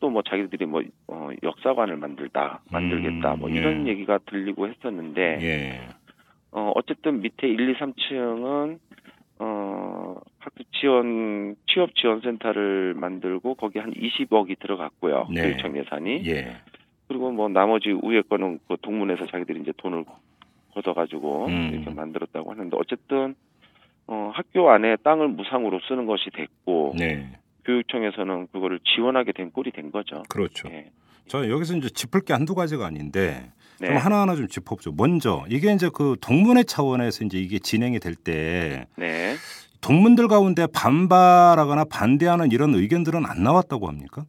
또 0.00 0.10
뭐 0.10 0.22
자기들이 0.22 0.66
뭐 0.66 0.82
어, 1.08 1.30
역사관을 1.42 1.96
만들다 1.96 2.60
만들겠다 2.70 3.36
뭐 3.36 3.48
음, 3.48 3.54
예. 3.54 3.58
이런 3.58 3.88
얘기가 3.88 4.18
들리고 4.26 4.68
했었는데 4.68 5.38
예. 5.40 5.88
어 6.52 6.72
어쨌든 6.74 7.20
밑에 7.20 7.46
1, 7.48 7.68
2, 7.70 7.74
3층은 7.74 8.78
어 9.38 10.14
학교 10.38 10.64
지원 10.80 11.56
취업 11.66 11.94
지원 11.94 12.20
센터를 12.20 12.94
만들고 12.94 13.54
거기 13.56 13.78
한 13.78 13.92
20억이 13.92 14.58
들어갔고요. 14.58 15.28
네. 15.30 15.42
교육청 15.42 15.76
예산이. 15.76 16.22
예. 16.26 16.56
그리고 17.08 17.30
뭐 17.30 17.48
나머지 17.48 17.90
위에 17.90 18.22
거는 18.22 18.58
그 18.68 18.76
동문에서 18.80 19.26
자기들이 19.26 19.60
이제 19.60 19.72
돈을 19.76 20.04
걷어가지고 20.72 21.46
음. 21.46 21.70
이렇게 21.72 21.90
만들었다고 21.90 22.50
하는데 22.50 22.76
어쨌든 22.78 23.34
어 24.06 24.30
학교 24.34 24.70
안에 24.70 24.96
땅을 24.96 25.28
무상으로 25.28 25.80
쓰는 25.88 26.06
것이 26.06 26.30
됐고 26.30 26.94
네. 26.98 27.28
교육청에서는 27.66 28.48
그거를 28.52 28.80
지원하게 28.84 29.32
된 29.32 29.50
꼴이 29.50 29.72
된 29.72 29.90
거죠. 29.90 30.22
그렇죠. 30.28 30.68
예. 30.70 30.90
저 31.26 31.48
여기서 31.48 31.76
이제 31.76 31.88
짚을 31.88 32.20
게 32.20 32.32
한두 32.32 32.54
가지가 32.54 32.86
아닌데 32.86 33.50
네. 33.80 33.88
좀 33.88 33.96
하나하나 33.96 34.36
좀 34.36 34.46
짚어보죠. 34.46 34.92
먼저 34.96 35.44
이게 35.48 35.72
이제 35.72 35.90
그 35.92 36.16
동문회 36.20 36.62
차원에서 36.62 37.24
이제 37.24 37.38
이게 37.38 37.58
진행이 37.58 37.98
될때 37.98 38.86
네. 38.96 39.34
동문들 39.80 40.28
가운데 40.28 40.66
반발하거나 40.72 41.84
반대하는 41.90 42.52
이런 42.52 42.74
의견들은 42.74 43.26
안 43.26 43.42
나왔다고 43.42 43.88
합니까? 43.88 44.24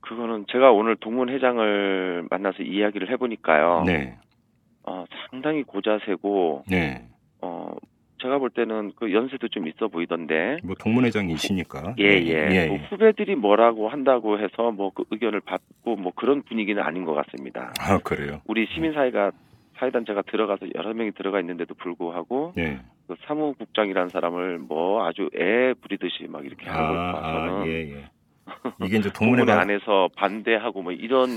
그거는 0.00 0.46
제가 0.50 0.70
오늘 0.70 0.96
동문회장을 0.96 2.28
만나서 2.30 2.62
이야기를 2.62 3.10
해보니까요. 3.12 3.84
네. 3.84 4.18
어, 4.84 5.04
상당히 5.30 5.62
고자세고 5.64 6.64
네. 6.68 7.06
어 7.42 7.74
제가 8.20 8.38
볼 8.38 8.50
때는 8.50 8.92
그 8.96 9.12
연세도 9.12 9.48
좀 9.48 9.68
있어 9.68 9.88
보이던데. 9.88 10.58
뭐 10.64 10.74
동문회장이시니까. 10.78 11.94
예, 11.98 12.04
예. 12.04 12.48
예. 12.50 12.66
뭐 12.66 12.76
후배들이 12.90 13.36
뭐라고 13.36 13.88
한다고 13.88 14.38
해서 14.38 14.70
뭐 14.72 14.88
그 14.98 15.04
의견을 15.10 15.40
받고 15.40 15.96
뭐 15.96 16.12
그런 16.14 16.42
분위기는 16.42 16.82
아닌 16.82 17.04
것 17.04 17.14
같습니다. 17.14 17.72
아 17.78 17.98
그래요. 17.98 18.40
우리 18.46 18.66
시민사회가 18.74 19.30
사회단체가 19.78 20.22
들어가서 20.22 20.66
여러 20.74 20.92
명이 20.92 21.12
들어가 21.12 21.38
있는데도 21.40 21.74
불구하고 21.74 22.52
네. 22.56 22.80
그 23.06 23.14
사무국장이라는 23.26 24.08
사람을 24.08 24.58
뭐 24.58 25.06
아주 25.06 25.30
애 25.38 25.72
부리듯이 25.80 26.26
막 26.28 26.44
이렇게 26.44 26.68
하는 26.68 26.88
걸 26.88 26.98
아, 26.98 27.12
봐서는 27.12 27.52
아, 27.62 27.66
예, 27.66 27.72
예. 27.94 28.04
이게 28.84 28.96
이제 28.96 29.10
동문회 29.12 29.44
동문회 29.44 29.44
가 29.44 29.60
안에서 29.60 30.08
반대하고 30.16 30.82
뭐 30.82 30.92
이런 30.92 31.28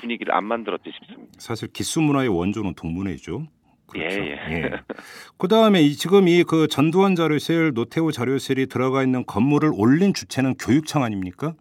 분위기를 0.00 0.34
안 0.34 0.44
만들었지 0.44 0.90
싶습니다. 0.90 1.32
사실 1.38 1.68
기수 1.72 2.00
문화의 2.00 2.28
원조는 2.28 2.74
동문회죠. 2.74 3.46
그렇죠. 3.92 4.20
예, 4.20 4.36
예. 4.50 4.70
그 5.38 5.48
다음에 5.48 5.82
지금 5.90 6.28
이 6.28 6.44
그 6.44 6.66
전두환 6.68 7.14
자료실, 7.14 7.72
노태우 7.74 8.12
자료실이 8.12 8.66
들어가 8.66 9.02
있는 9.02 9.24
건물을 9.26 9.70
올린 9.74 10.12
주체는 10.14 10.54
교육청 10.54 11.02
아닙니까? 11.02 11.54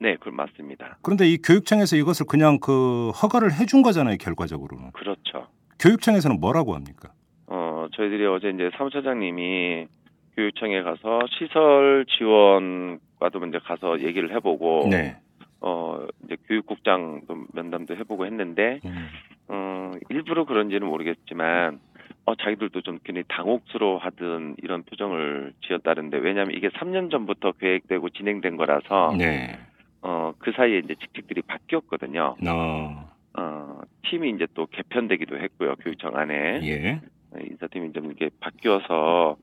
네, 0.00 0.16
그 0.20 0.28
맞습니다. 0.28 0.98
그런데 1.02 1.26
이 1.28 1.38
교육청에서 1.38 1.96
이것을 1.96 2.26
그냥 2.26 2.58
그 2.60 3.10
허가를 3.10 3.52
해준 3.52 3.82
거잖아요, 3.82 4.16
결과적으로는. 4.18 4.90
그렇죠. 4.92 5.48
교육청에서는 5.80 6.40
뭐라고 6.40 6.74
합니까? 6.74 7.12
어, 7.46 7.86
저희들이 7.94 8.26
어제 8.26 8.50
이제 8.50 8.70
사무처장님이 8.76 9.86
교육청에 10.36 10.82
가서 10.82 11.20
시설 11.38 12.04
지원과도 12.18 13.46
이제 13.48 13.58
가서 13.64 14.00
얘기를 14.00 14.34
해보고, 14.34 14.88
네. 14.90 15.16
어, 15.60 16.06
이제 16.24 16.36
교육국장 16.46 17.22
도 17.26 17.36
면담도 17.52 17.96
해보고 17.96 18.26
했는데, 18.26 18.80
음. 18.84 19.08
어, 19.48 19.92
일부러 20.08 20.44
그런지는 20.44 20.86
모르겠지만, 20.88 21.80
어, 22.26 22.34
자기들도 22.34 22.80
좀 22.82 22.98
굉장히 23.04 23.24
당혹스러워 23.28 23.98
하던 23.98 24.56
이런 24.62 24.82
표정을 24.84 25.52
지었다는데, 25.66 26.18
왜냐하면 26.18 26.54
이게 26.56 26.68
3년 26.70 27.10
전부터 27.10 27.52
계획되고 27.52 28.10
진행된 28.10 28.56
거라서, 28.56 29.14
네. 29.18 29.58
어, 30.02 30.32
그 30.38 30.52
사이에 30.52 30.78
이제 30.78 30.94
직책들이 30.94 31.42
바뀌었거든요. 31.42 32.36
어, 32.46 33.10
어, 33.38 33.80
팀이 34.08 34.30
이제 34.30 34.46
또 34.54 34.66
개편되기도 34.66 35.38
했고요, 35.38 35.74
교육청 35.76 36.16
안에. 36.16 36.60
예. 36.62 37.00
네, 37.34 37.46
인사팀이 37.50 37.92
좀 37.92 38.06
이렇게 38.06 38.30
바뀌어서 38.40 39.36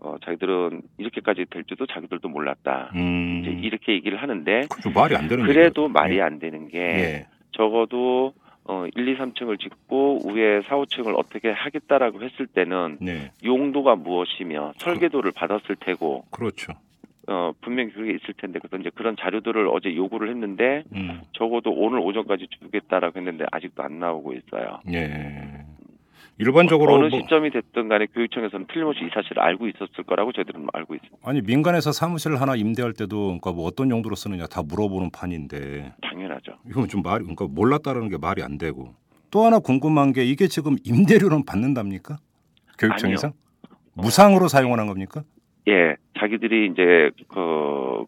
어, 0.00 0.16
자기들은 0.24 0.82
이렇게까지 0.98 1.46
될 1.50 1.64
줄도 1.64 1.86
자기들도 1.86 2.28
몰랐다. 2.28 2.90
음. 2.94 3.42
이제 3.42 3.50
이렇게 3.50 3.92
얘기를 3.92 4.20
하는데 4.20 4.62
그죠 4.70 4.90
말이 4.90 5.14
안 5.16 5.28
되는 5.28 5.44
그래도. 5.44 5.88
말이 5.88 6.20
안 6.22 6.38
되는 6.38 6.68
게 6.68 6.78
예. 6.78 7.26
적어도 7.52 8.32
어, 8.66 8.86
1, 8.94 9.08
2, 9.08 9.16
3층을 9.16 9.60
짓고 9.60 10.20
위에 10.32 10.62
4, 10.62 10.76
5층을 10.76 11.14
어떻게 11.18 11.50
하겠다라고 11.50 12.22
했을 12.22 12.46
때는 12.46 12.98
네. 13.00 13.30
용도가 13.44 13.94
무엇이며 13.96 14.74
설계도를 14.78 15.32
받았을 15.32 15.76
테고 15.76 16.24
그렇죠. 16.30 16.72
어, 17.26 17.52
분명히 17.60 17.90
그게 17.90 18.12
있을 18.12 18.34
텐데 18.34 18.58
그래서 18.58 18.76
이제 18.78 18.90
그런 18.94 19.16
자료들을 19.16 19.68
어제 19.68 19.94
요구를 19.94 20.28
했는데 20.30 20.84
음. 20.94 21.20
적어도 21.32 21.70
오늘 21.72 21.98
오전까지 22.00 22.48
주겠다라고 22.50 23.18
했는데 23.18 23.44
아직도 23.50 23.82
안 23.82 23.98
나오고 23.98 24.32
있어요. 24.34 24.80
예. 24.92 25.64
일반적으로 26.38 26.94
어느 26.94 27.06
뭐- 27.08 27.20
시점이 27.20 27.50
됐든 27.50 27.88
간에 27.88 28.06
교육청에서는 28.06 28.66
틀림없이 28.72 29.04
이 29.04 29.08
사실을 29.14 29.40
알고 29.42 29.68
있었을 29.68 30.04
거라고 30.04 30.32
저희들은 30.32 30.66
알고 30.72 30.94
있습니다. 30.96 31.16
아니 31.22 31.40
민간에서 31.42 31.92
사무실 31.92 32.36
하나 32.40 32.56
임대할 32.56 32.92
때도 32.92 33.24
그러니까 33.26 33.52
뭐 33.52 33.66
어떤 33.66 33.90
용도로 33.90 34.14
쓰느냐 34.16 34.46
다 34.46 34.62
물어보는 34.62 35.10
판인데 35.12 35.92
당연하죠. 36.02 36.52
이건 36.68 36.88
좀 36.88 37.02
말이 37.02 37.22
그러니까 37.22 37.46
몰랐다라는 37.48 38.08
게 38.08 38.18
말이 38.18 38.42
안 38.42 38.58
되고 38.58 38.94
또 39.30 39.44
하나 39.44 39.58
궁금한 39.60 40.12
게 40.12 40.24
이게 40.24 40.48
지금 40.48 40.76
임대료는 40.84 41.44
받는답니까? 41.44 42.16
교육청에서 42.78 43.32
무상으로 43.94 44.48
사용하는 44.48 44.86
겁니까? 44.86 45.22
예, 45.68 45.94
자기들이 46.18 46.70
이제 46.72 47.10
그 47.28 48.04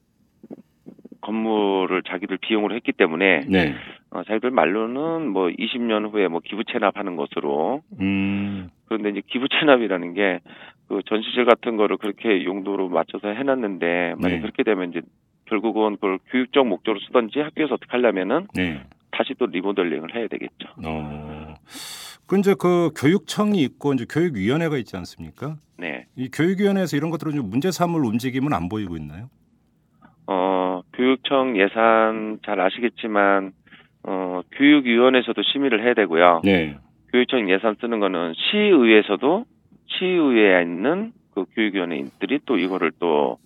건물을 1.21 2.03
자기들 2.03 2.39
비용으로 2.39 2.75
했기 2.75 2.93
때문에 2.93 3.41
네. 3.49 3.75
어, 4.17 4.25
자기들 4.25 4.51
말로는 4.51 5.29
뭐 5.29 5.49
20년 5.49 6.13
후에 6.13 6.29
뭐 6.29 6.41
기부 6.45 6.65
체납하는 6.65 7.17
것으로 7.17 7.83
음. 8.01 8.71
그런데 8.87 9.11
이제 9.11 9.23
기부 9.27 9.49
체납이라는 9.49 10.15
게 10.15 10.41
그 10.89 11.03
전시실 11.07 11.45
같은 11.45 11.77
거를 11.77 11.97
그렇게 11.97 12.45
용도로 12.45 12.89
맞춰서 12.89 13.29
해놨는데 13.29 14.15
만약 14.19 14.37
네. 14.37 14.41
그렇게 14.41 14.63
되면 14.63 14.91
이제 14.91 15.01
결국은 15.47 15.97
그걸 15.97 16.19
교육적 16.31 16.67
목적으로 16.67 17.01
쓰든지 17.07 17.41
학교에서 17.41 17.75
어떻게 17.75 17.91
하려면은 17.91 18.47
네. 18.55 18.85
다시 19.11 19.35
또 19.39 19.47
리모델링을 19.47 20.15
해야 20.15 20.29
되겠죠. 20.29 20.69
어. 20.85 21.55
그 22.27 22.39
이제 22.39 22.55
그 22.59 22.91
교육청이 22.97 23.61
있고 23.63 23.95
이제 23.95 24.05
교육위원회가 24.09 24.77
있지 24.79 24.97
않습니까? 24.97 25.57
네. 25.79 26.07
이 26.17 26.29
교육위원회에서 26.31 26.97
이런 26.97 27.11
것들을 27.11 27.33
좀 27.33 27.51
문제 27.51 27.71
삼을 27.71 28.05
움직임은 28.05 28.53
안 28.53 28.69
보이고 28.69 28.97
있나요? 28.97 29.29
어, 30.27 30.83
교육청 30.93 31.57
예산 31.59 32.41
잘 32.45 32.61
아시겠지만, 32.61 33.53
어, 34.07 34.41
교육위원회에서도 34.53 35.43
심의를 35.43 35.83
해야 35.85 35.95
되고요. 35.95 36.43
네. 36.45 36.77
교육청 37.13 37.51
예산 37.51 37.77
쓰는 37.81 38.01
거는 38.01 38.35
시의회에서도 38.35 39.45
시의회에 39.87 40.63
있는 40.63 41.13
그 41.35 41.45
교육위원회인들이 41.55 42.41
또 42.47 42.57
이거를 42.57 42.93
또 42.99 43.39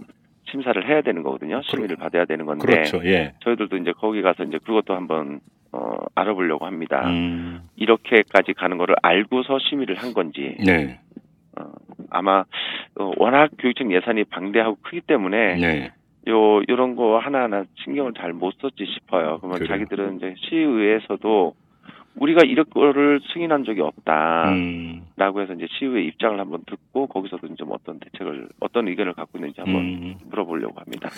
심사를 0.50 0.86
해야 0.86 1.00
되는 1.02 1.22
거거든요. 1.22 1.62
심의를 1.62 1.96
받아야 1.96 2.24
되는 2.24 2.44
건데. 2.44 2.66
그렇죠. 2.66 3.00
예. 3.04 3.34
저희들도 3.40 3.76
이제 3.78 3.92
거기 3.92 4.20
가서 4.22 4.44
이제 4.44 4.58
그것도 4.58 4.94
한번, 4.94 5.40
어, 5.72 5.96
알아보려고 6.14 6.66
합니다. 6.66 7.08
음. 7.08 7.60
이렇게까지 7.76 8.54
가는 8.54 8.76
거를 8.76 8.96
알고서 9.02 9.58
심의를 9.60 9.96
한 9.96 10.12
건지. 10.12 10.56
네. 10.64 10.98
어, 11.58 11.64
아마, 12.10 12.44
어, 12.98 13.12
워낙 13.16 13.50
교육청 13.58 13.92
예산이 13.92 14.24
방대하고 14.24 14.78
크기 14.82 15.00
때문에. 15.00 15.56
네. 15.56 15.92
요 16.28 16.60
요런 16.68 16.96
거 16.96 17.18
하나하나 17.18 17.64
신경을 17.84 18.12
잘 18.14 18.32
못 18.32 18.54
썼지 18.60 18.84
싶어요. 18.94 19.38
그러면 19.38 19.58
그래요. 19.58 19.68
자기들은 19.68 20.16
이제 20.16 20.34
시의회에서도 20.48 21.54
우리가 22.16 22.42
이런 22.44 22.66
거를 22.68 23.20
승인한 23.32 23.64
적이 23.64 23.82
없다라고 23.82 24.50
음. 24.50 25.02
해서 25.40 25.54
이제 25.54 25.66
시의회 25.78 26.02
입장을 26.02 26.38
한번 26.38 26.62
듣고 26.66 27.06
거기서도 27.06 27.54
좀 27.54 27.70
어떤 27.72 27.98
대책을 28.00 28.48
어떤 28.60 28.88
의견을 28.88 29.14
갖고 29.14 29.38
있는지 29.38 29.60
한번 29.60 29.80
음. 29.82 30.14
물어보려고 30.28 30.78
합니다. 30.80 31.08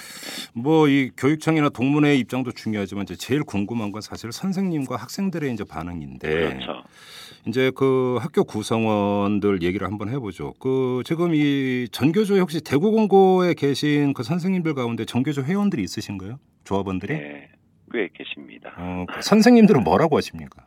뭐 0.54 0.87
이 0.88 1.11
교육청이나 1.16 1.71
동문회 1.71 2.14
입장도 2.16 2.52
중요하지만 2.52 3.06
제일 3.06 3.42
궁금한 3.42 3.90
건 3.90 4.02
사실 4.02 4.30
선생님과 4.32 4.97
학생들의 4.97 5.52
이제 5.52 5.64
반응인데 5.68 6.28
그렇죠. 6.28 6.82
이제 7.46 7.72
그 7.75 8.18
학교 8.20 8.44
구성원들 8.44 9.62
얘기를 9.62 9.87
한번 9.87 10.08
해보죠. 10.08 10.54
그 10.61 11.02
지금 11.04 11.34
이 11.34 11.88
전교조에 11.90 12.38
혹시 12.38 12.62
대구공고에 12.62 13.54
계신 13.54 14.12
그 14.14 14.22
선생님들 14.22 14.75
가운데 14.75 15.04
전교조 15.04 15.42
회원들이 15.42 15.82
있으신가요? 15.82 16.38
조합원들이? 16.64 17.14
네, 17.14 17.49
꽤 17.92 18.08
계십니다. 18.14 18.72
어, 18.78 19.06
그 19.12 19.22
선생님들은 19.22 19.82
뭐라고 19.82 20.16
하십니까? 20.16 20.64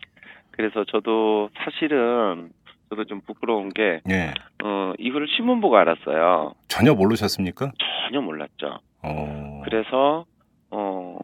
그래서 0.51 0.83
저도 0.85 1.49
사실은 1.63 2.49
저도 2.89 3.05
좀 3.05 3.21
부끄러운 3.21 3.69
게 3.69 4.01
예, 4.09 4.33
어, 4.63 4.93
이거를 4.99 5.27
신문 5.35 5.61
보고 5.61 5.77
알았어요. 5.77 6.53
전혀 6.67 6.93
모르셨습니까? 6.93 7.71
전혀 8.07 8.21
몰랐죠. 8.21 8.79
어, 9.01 9.61
그래서 9.63 10.25
어 10.71 11.17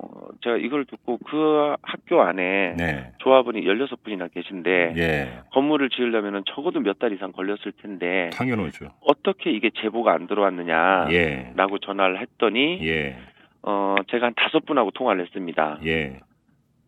제가 0.43 0.57
이걸 0.57 0.85
듣고 0.85 1.17
그 1.19 1.75
학교 1.81 2.21
안에 2.21 2.75
네. 2.77 3.11
조합원이 3.19 3.61
16분이나 3.61 4.33
계신데 4.33 4.93
예. 4.97 5.39
건물을 5.51 5.89
지으려면 5.89 6.43
적어도 6.47 6.79
몇 6.79 6.97
달 6.99 7.13
이상 7.13 7.31
걸렸을 7.31 7.71
텐데 7.81 8.29
당연하죠. 8.33 8.91
어떻게 9.01 9.49
이게 9.51 9.71
제보가 9.75 10.13
안 10.13 10.27
들어왔느냐라고 10.27 11.13
예. 11.13 11.53
전화를 11.83 12.19
했더니 12.21 12.79
예. 12.87 13.17
어 13.63 13.95
제가 14.09 14.27
한 14.27 14.33
다섯 14.35 14.65
분하고 14.65 14.91
통화를 14.91 15.21
했습니다. 15.25 15.79
예. 15.85 16.19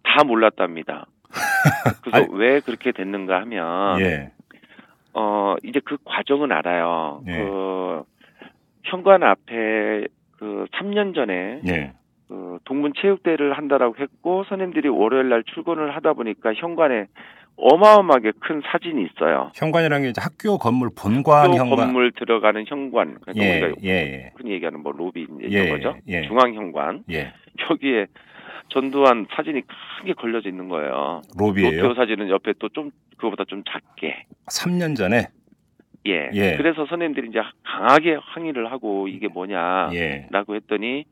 다 0.04 0.24
몰랐답니다. 0.24 1.08
그래서 2.04 2.32
왜 2.32 2.60
그렇게 2.60 2.92
됐는가 2.92 3.42
하면 3.42 4.00
예. 4.02 4.32
어 5.14 5.56
이제 5.64 5.80
그 5.84 5.98
과정은 6.04 6.52
알아요. 6.52 7.24
예. 7.28 7.38
그 7.38 8.04
현관 8.84 9.24
앞에 9.24 10.06
그 10.38 10.66
3년 10.74 11.16
전에 11.16 11.62
예. 11.68 11.94
그 12.28 12.58
동문 12.66 12.94
체육대회를 12.96 13.54
한다라고 13.58 13.96
했고 14.00 14.44
선생님들이 14.46 14.90
월요일 14.90 15.30
날 15.30 15.44
출근을 15.44 15.96
하다 15.96 16.14
보니까 16.14 16.54
현관에 16.54 17.08
어마어마하게 17.56 18.32
큰 18.40 18.62
사진이 18.66 19.06
있어요. 19.06 19.52
현관이라는 19.56 20.04
게 20.06 20.10
이제 20.10 20.22
학교 20.22 20.58
건물 20.58 20.90
본관 20.98 21.52
또 21.52 21.58
현관. 21.58 21.78
건물 21.78 22.12
들어가는 22.14 22.66
현관. 22.68 23.18
그러니까 23.22 23.46
예. 23.46 23.62
우리가 23.62 23.78
예. 23.84 24.32
흔히 24.36 24.52
얘기하는 24.54 24.82
뭐 24.82 24.92
로비 24.92 25.28
예, 25.44 25.48
이런 25.48 25.70
거죠. 25.70 25.96
예. 26.08 26.24
중앙 26.24 26.54
현관. 26.56 27.04
예. 27.12 27.34
여기에 27.70 28.08
전두환 28.70 29.28
사진이 29.36 29.62
크게 30.00 30.14
걸려져 30.14 30.50
있는 30.50 30.68
거예요. 30.68 31.22
로비예요. 31.38 31.72
노태우 31.84 31.94
사진은 31.94 32.30
옆에 32.30 32.54
또 32.58 32.70
좀 32.70 32.90
그거보다 33.18 33.44
좀 33.46 33.64
작게. 33.70 34.26
3년 34.48 34.96
전에. 34.98 35.28
예. 36.08 36.30
예. 36.34 36.58
그래서 36.58 36.86
선생님들이 36.88 37.30
이제 37.30 37.40
강하게 37.64 38.18
항의를 38.20 38.72
하고 38.72 39.08
이게 39.08 39.28
뭐냐라고 39.28 39.96
예. 39.96 40.28
했더니 40.56 41.06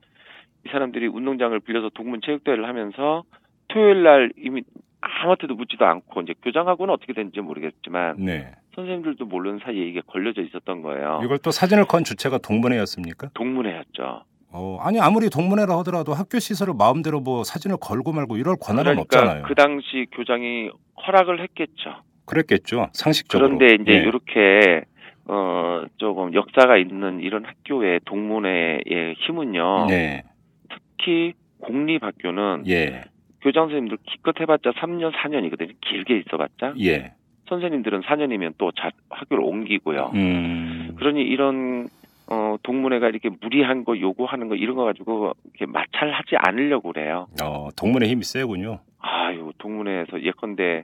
이 0.65 0.69
사람들이 0.69 1.07
운동장을 1.07 1.59
빌려서 1.59 1.89
동문 1.93 2.21
체육대회를 2.23 2.67
하면서 2.67 3.23
토요일 3.67 4.03
날 4.03 4.31
이미 4.37 4.63
아무한테도 5.01 5.55
묻지도 5.55 5.85
않고 5.85 6.21
이제 6.21 6.33
교장하고는 6.43 6.93
어떻게 6.93 7.13
됐는지 7.13 7.39
모르겠지만 7.41 8.17
네. 8.19 8.51
선생님들도 8.75 9.25
모르는 9.25 9.59
사이에 9.63 9.83
이게 9.87 10.01
걸려져 10.05 10.41
있었던 10.41 10.81
거예요. 10.81 11.21
이걸 11.23 11.39
또 11.39 11.51
사진을 11.51 11.85
건 11.85 12.03
주체가 12.03 12.37
동문회였습니까? 12.37 13.29
동문회였죠. 13.33 14.23
어, 14.53 14.77
아니 14.81 14.99
아무리 14.99 15.29
동문회라 15.29 15.77
하더라도 15.79 16.13
학교 16.13 16.39
시설을 16.39 16.73
마음대로 16.77 17.19
뭐 17.19 17.43
사진을 17.43 17.77
걸고 17.81 18.11
말고 18.11 18.37
이럴 18.37 18.55
권한은 18.61 18.93
그러니까 18.93 19.19
없잖아요. 19.19 19.43
그 19.43 19.55
당시 19.55 20.05
교장이 20.11 20.69
허락을 21.07 21.41
했겠죠. 21.41 21.95
그랬겠죠. 22.25 22.89
상식적으로. 22.93 23.57
그런데 23.57 23.81
이제 23.81 23.91
예. 23.93 23.97
이렇게 23.97 24.83
어 25.25 25.83
조금 25.97 26.33
역사가 26.33 26.77
있는 26.77 27.21
이런 27.21 27.45
학교의 27.45 28.01
동문회의 28.05 29.15
힘은요. 29.25 29.87
네. 29.87 30.23
특히 31.01 31.33
공립학교는 31.61 32.63
예. 32.67 33.03
교장 33.41 33.65
선생님들 33.65 33.97
기껏 34.07 34.39
해봤자 34.39 34.71
3년 34.71 35.11
4년이거든요. 35.13 35.73
길게 35.81 36.17
있어봤자 36.19 36.75
예. 36.79 37.13
선생님들은 37.49 38.01
4년이면 38.01 38.53
또 38.57 38.71
자, 38.71 38.91
학교를 39.09 39.43
옮기고요. 39.43 40.11
음. 40.13 40.95
그러니 40.97 41.21
이런 41.21 41.87
어 42.29 42.55
동문회가 42.63 43.09
이렇게 43.09 43.29
무리한 43.41 43.83
거 43.83 43.99
요구하는 43.99 44.47
거 44.47 44.55
이런 44.55 44.75
거 44.75 44.85
가지고 44.85 45.33
이렇게 45.45 45.65
마찰하지 45.65 46.35
않으려고 46.37 46.93
그래요. 46.93 47.27
어, 47.43 47.69
동문회 47.75 48.07
힘이 48.07 48.23
세군요. 48.23 48.79
아유 48.99 49.51
동문회에서 49.57 50.21
예컨대 50.23 50.83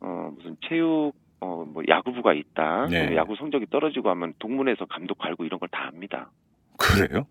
어 0.00 0.30
무슨 0.36 0.56
체육 0.68 1.12
어 1.40 1.64
뭐 1.66 1.82
야구부가 1.86 2.32
있다. 2.32 2.86
네. 2.86 3.14
야구 3.16 3.36
성적이 3.36 3.66
떨어지고 3.66 4.08
하면 4.10 4.32
동문회에서 4.38 4.86
감독 4.86 5.18
갈고 5.18 5.44
이런 5.44 5.58
걸 5.60 5.68
다 5.70 5.86
합니다. 5.86 6.30
그래요? 6.78 7.26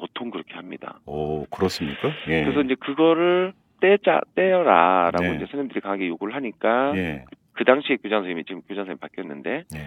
보통 0.00 0.30
그렇게 0.30 0.54
합니다. 0.54 0.98
오, 1.06 1.44
그렇습니까? 1.46 2.08
예. 2.28 2.42
그래서 2.44 2.62
이제 2.62 2.74
그거를 2.74 3.52
떼자 3.80 4.20
떼어라 4.34 5.10
라고 5.12 5.24
네. 5.24 5.30
이제 5.36 5.40
선생님들이 5.40 5.80
강하게 5.80 6.08
요구를 6.08 6.34
하니까 6.34 6.92
예. 6.96 7.24
그 7.52 7.64
당시에 7.64 7.96
교장 7.96 8.20
선생님이 8.20 8.44
지금 8.44 8.62
교장 8.62 8.84
선생님 8.86 8.98
바뀌었는데 8.98 9.64
예. 9.76 9.80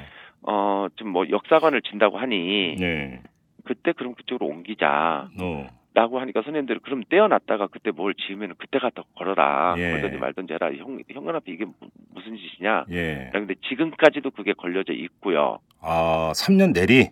어 0.43 0.87
지금 0.97 1.11
뭐 1.11 1.25
역사관을 1.29 1.81
진다고 1.81 2.17
하니 2.17 2.75
네. 2.79 3.21
그때 3.65 3.91
그럼 3.93 4.13
그쪽으로 4.15 4.47
옮기자. 4.49 5.29
어. 5.41 5.67
라고 5.95 6.19
하니까 6.19 6.41
선생님들 6.41 6.79
그럼 6.79 7.03
떼어놨다가 7.07 7.67
그때 7.67 7.91
뭘 7.91 8.15
지으면 8.15 8.55
그때 8.57 8.79
갖다 8.79 9.03
걸어라 9.15 9.75
예. 9.77 9.91
걸든지 9.91 10.17
말든지 10.17 10.53
해라 10.53 10.71
형, 10.73 10.99
현관 11.11 11.35
앞에 11.35 11.51
이게 11.51 11.65
무- 11.65 11.73
무슨 12.15 12.35
짓이냐 12.35 12.85
예. 12.89 13.29
근데 13.31 13.53
지금까지도 13.69 14.31
그게 14.31 14.53
걸려져 14.53 14.91
있고요 14.93 15.59
아, 15.81 16.31
3년 16.35 16.73
내리. 16.73 17.09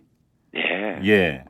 예. 0.56 1.00
예. 1.06 1.44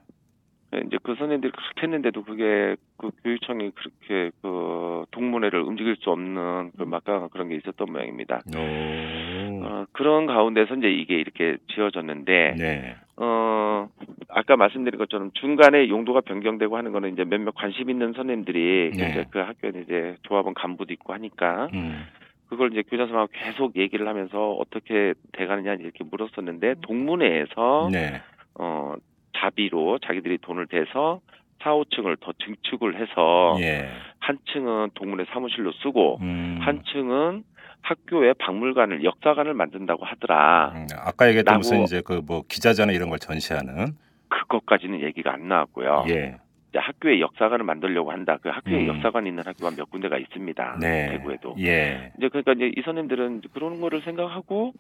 이제 0.86 0.98
그 1.04 1.16
선생님들이 1.16 1.52
그렇게 1.52 1.82
했는데도 1.82 2.24
그게 2.24 2.76
그 2.98 3.12
교육청이 3.24 3.72
그렇게 3.72 4.32
그 4.42 5.06
동문회를 5.12 5.62
움직일 5.62 5.98
수 5.98 6.10
없는 6.12 6.72
그 6.78 6.84
막강한 6.84 7.30
그런 7.30 7.50
게 7.50 7.56
있었던 7.56 7.92
모양입니다 7.92 8.42
오. 8.56 9.64
어, 9.64 9.86
그런 9.92 10.28
가운데서 10.28 10.76
이제 10.76 10.90
이게 10.90 11.16
이렇게 11.16 11.58
지어졌는데 11.74 12.56
네. 12.58 12.96
어, 13.18 13.90
아까 14.30 14.56
말씀드린 14.56 14.98
것처럼 14.98 15.32
중간에 15.34 15.90
용도가 15.90 16.22
변경되고 16.22 16.78
하는 16.78 16.92
거는 16.94 17.14
이제 17.14 17.26
몇몇 17.26 17.54
관심 17.54 17.90
있는 17.90 18.14
선생님들이 18.14 18.92
네. 18.96 19.10
이제 19.10 19.26
그 19.30 19.40
학교에 19.40 19.72
이제 19.84 20.16
조합원 20.24 20.54
간부도 20.54 20.94
있고 20.94 21.14
하니까 21.14 21.68
음. 21.74 22.06
그걸 22.50 22.72
이제 22.72 22.82
교장선생님하고 22.82 23.32
계속 23.34 23.76
얘기를 23.76 24.08
하면서 24.08 24.52
어떻게 24.54 25.14
돼가느냐 25.34 25.76
이렇게 25.76 26.04
물었었는데 26.04 26.76
동문회에서 26.82 27.90
네. 27.92 28.22
어, 28.56 28.96
자비로 29.42 30.00
자기들이 30.00 30.38
돈을 30.40 30.68
대서 30.68 31.20
4, 31.64 31.72
5층을 31.74 32.20
더 32.22 32.32
증축을 32.44 33.00
해서 33.00 33.56
예. 33.60 33.90
한 34.20 34.38
층은 34.52 34.92
동문회 34.96 35.26
사무실로 35.32 35.72
쓰고 35.84 36.18
음. 36.22 36.60
한 36.62 36.82
층은 36.92 37.44
학교에 37.84 38.34
박물관을 38.34 39.04
역사관을 39.04 39.54
만든다고 39.54 40.06
하더라. 40.06 40.72
음, 40.76 40.88
아까 40.98 41.28
얘기했던 41.28 41.58
무슨 41.58 41.82
이제 41.84 42.02
그 42.02 42.22
뭐 42.26 42.44
기자잖아 42.48 42.92
이런 42.94 43.10
걸 43.10 43.18
전시하는 43.20 43.88
그것까지는 44.30 45.02
얘기가 45.02 45.34
안 45.34 45.48
나왔고요. 45.48 46.06
예. 46.10 46.38
학교에 46.74 47.20
역사관을 47.20 47.66
만들려고 47.66 48.12
한다. 48.12 48.38
그 48.42 48.50
학교에 48.50 48.84
음. 48.84 48.88
역사관 48.88 49.28
있는 49.28 49.44
학교가 49.46 49.76
몇 49.76 49.90
군데가 49.90 50.18
있습니다. 50.18 50.78
네. 50.80 51.10
대구에도. 51.10 51.56
예. 51.60 52.12
이제 52.18 52.30
그러니까 52.30 52.54
이제 52.54 52.72
이 52.76 52.82
선생님들은 52.84 53.42
그런 53.54 53.82
거를 53.82 54.02
생각하고 54.04 54.74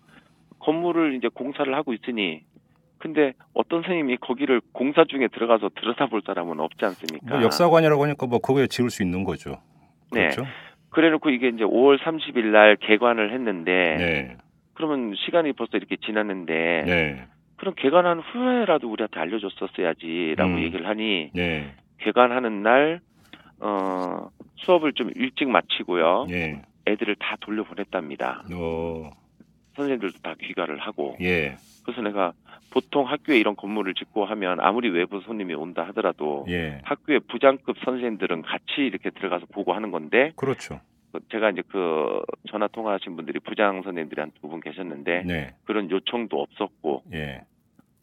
건물을 0.59 1.15
이제 1.15 1.27
공사를 1.27 1.73
하고 1.75 1.93
있으니 1.93 2.43
근데 3.01 3.33
어떤 3.55 3.81
선생님이 3.81 4.17
거기를 4.17 4.61
공사 4.73 5.03
중에 5.05 5.27
들어가서 5.27 5.69
들여다볼 5.75 6.21
사람은 6.23 6.59
없지 6.59 6.85
않습니까? 6.85 7.35
뭐 7.35 7.43
역사관이라고 7.43 8.03
하니까 8.03 8.27
뭐 8.27 8.37
그거에 8.37 8.67
지을 8.67 8.91
수 8.91 9.01
있는 9.01 9.23
거죠. 9.23 9.57
네. 10.11 10.29
그렇죠? 10.29 10.45
그래놓고 10.91 11.31
이게 11.31 11.47
이제 11.47 11.63
5월 11.63 11.97
30일 11.97 12.51
날 12.51 12.75
개관을 12.75 13.33
했는데 13.33 13.71
네. 13.71 14.37
그러면 14.75 15.15
시간이 15.25 15.53
벌써 15.53 15.77
이렇게 15.77 15.95
지났는데 15.97 16.53
네. 16.85 17.25
그럼 17.57 17.73
개관한 17.75 18.19
후에라도 18.19 18.91
우리한테 18.91 19.19
알려줬었어야지라고 19.19 20.51
음. 20.51 20.59
얘기를 20.59 20.87
하니 20.87 21.31
네. 21.33 21.73
개관하는 22.01 22.61
날 22.61 23.01
어, 23.59 24.29
수업을 24.57 24.93
좀 24.93 25.11
일찍 25.15 25.49
마치고요. 25.49 26.27
예. 26.29 26.61
애들을 26.87 27.15
다 27.15 27.35
돌려보냈답니다. 27.39 28.43
어. 28.53 29.11
선생님들도 29.75 30.19
다 30.21 30.35
귀가를 30.39 30.79
하고. 30.79 31.15
예. 31.21 31.55
그래서 31.83 32.01
내가 32.01 32.33
보통 32.71 33.07
학교에 33.07 33.37
이런 33.37 33.55
건물을 33.55 33.93
짓고 33.95 34.25
하면 34.25 34.59
아무리 34.61 34.89
외부 34.89 35.19
손님이 35.21 35.53
온다 35.55 35.83
하더라도 35.89 36.45
예. 36.49 36.79
학교의 36.83 37.19
부장급 37.27 37.77
선생님들은 37.83 38.43
같이 38.43 38.77
이렇게 38.77 39.09
들어가서 39.09 39.47
보고 39.51 39.73
하는 39.73 39.91
건데 39.91 40.31
그렇죠. 40.37 40.79
제가 41.29 41.49
이제 41.49 41.61
그 41.67 42.21
전화 42.49 42.67
통화하신 42.67 43.15
분들이 43.17 43.39
부장 43.39 43.81
선생님들이 43.83 44.21
한 44.21 44.31
두 44.41 44.47
분 44.47 44.61
계셨는데 44.61 45.23
네. 45.25 45.53
그런 45.65 45.89
요청도 45.91 46.39
없었고 46.41 47.03
예. 47.13 47.41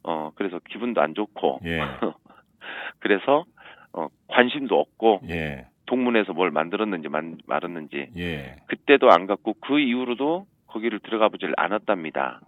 어 0.03 0.31
그래서 0.35 0.61
기분도 0.69 1.01
안 1.01 1.15
좋고 1.15 1.61
예. 1.65 1.81
그래서 3.01 3.45
어 3.93 4.09
관심도 4.29 4.79
없고 4.79 5.23
예. 5.31 5.67
동문에서 5.87 6.35
뭘 6.35 6.51
만들었는지 6.51 7.09
만, 7.09 7.39
말았는지 7.47 8.11
예. 8.19 8.57
그때도 8.67 9.11
안 9.11 9.27
갔고 9.27 9.55
그 9.55 9.79
이후로도 9.81 10.47
거기를 10.69 11.01
들어가 11.01 11.29
보질 11.29 11.53
않았답니다. 11.57 12.41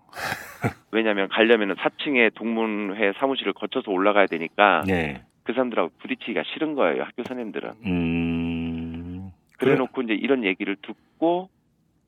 왜냐하면 0.92 1.28
가려면 1.28 1.70
은 1.70 1.76
4층에 1.76 2.34
동문회 2.34 3.14
사무실을 3.18 3.52
거쳐서 3.52 3.90
올라가야 3.90 4.26
되니까 4.26 4.82
예. 4.88 5.22
그 5.42 5.52
사람들하고 5.52 5.90
부딪히기가 5.98 6.42
싫은 6.52 6.74
거예요. 6.74 7.02
학교 7.02 7.22
선생님들은. 7.24 7.70
음. 7.86 9.30
그래놓고 9.58 10.02
이제 10.02 10.14
이런 10.14 10.44
얘기를 10.44 10.76
듣고 10.76 11.48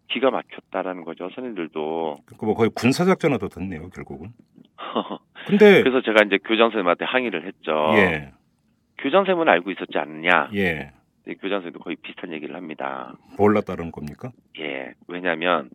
기가 0.09 0.31
막혔다라는 0.31 1.05
거죠. 1.05 1.25
선생님들도. 1.31 2.17
그뭐 2.39 2.55
거의 2.55 2.71
군사 2.75 3.05
작전화도 3.05 3.49
듣네요, 3.49 3.89
결국은. 3.91 4.33
근데 5.47 5.83
그래서 5.83 6.03
제가 6.03 6.25
이제 6.27 6.39
교장 6.39 6.67
선생님한테 6.67 7.05
항의를 7.05 7.47
했죠. 7.47 7.93
예. 7.97 8.33
교장 8.99 9.21
선생님은 9.21 9.49
알고 9.49 9.71
있었지 9.71 9.99
않느냐. 9.99 10.51
예. 10.55 10.93
근데 11.25 11.39
교장 11.41 11.59
선생님도 11.61 11.81
거의 11.81 11.97
비슷한 11.97 12.33
얘기를 12.33 12.55
합니다. 12.55 13.15
몰랐다는 13.39 13.91
겁니까? 13.91 14.31
예. 14.59 14.93
왜냐하면 15.09 15.71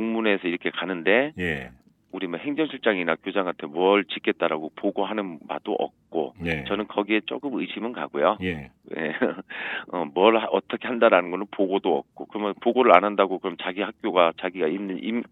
동문회에서 0.00 0.46
이렇게 0.48 0.70
가는데 0.70 1.32
예. 1.38 1.70
우리 2.12 2.26
뭐 2.28 2.38
행정실장이나 2.38 3.16
교장한테 3.16 3.66
뭘 3.66 4.04
짓겠다라고 4.04 4.72
보고하는 4.76 5.38
바도 5.48 5.72
없고 5.74 6.34
예. 6.44 6.64
저는 6.64 6.86
거기에 6.86 7.20
조금 7.26 7.58
의심은 7.58 7.92
가고요. 7.92 8.38
예. 8.42 8.70
예. 8.96 9.12
어, 9.92 10.04
뭘 10.14 10.36
하- 10.38 10.46
어떻게 10.50 10.86
한다라는 10.86 11.30
거는 11.30 11.46
보고도 11.50 11.96
없고 11.96 12.26
그러면 12.26 12.54
보고를 12.62 12.96
안 12.96 13.04
한다고 13.04 13.38
그럼 13.38 13.56
자기 13.60 13.82
학교가 13.82 14.32
자기가 14.40 14.68
있는 14.68 15.02
임 15.02 15.22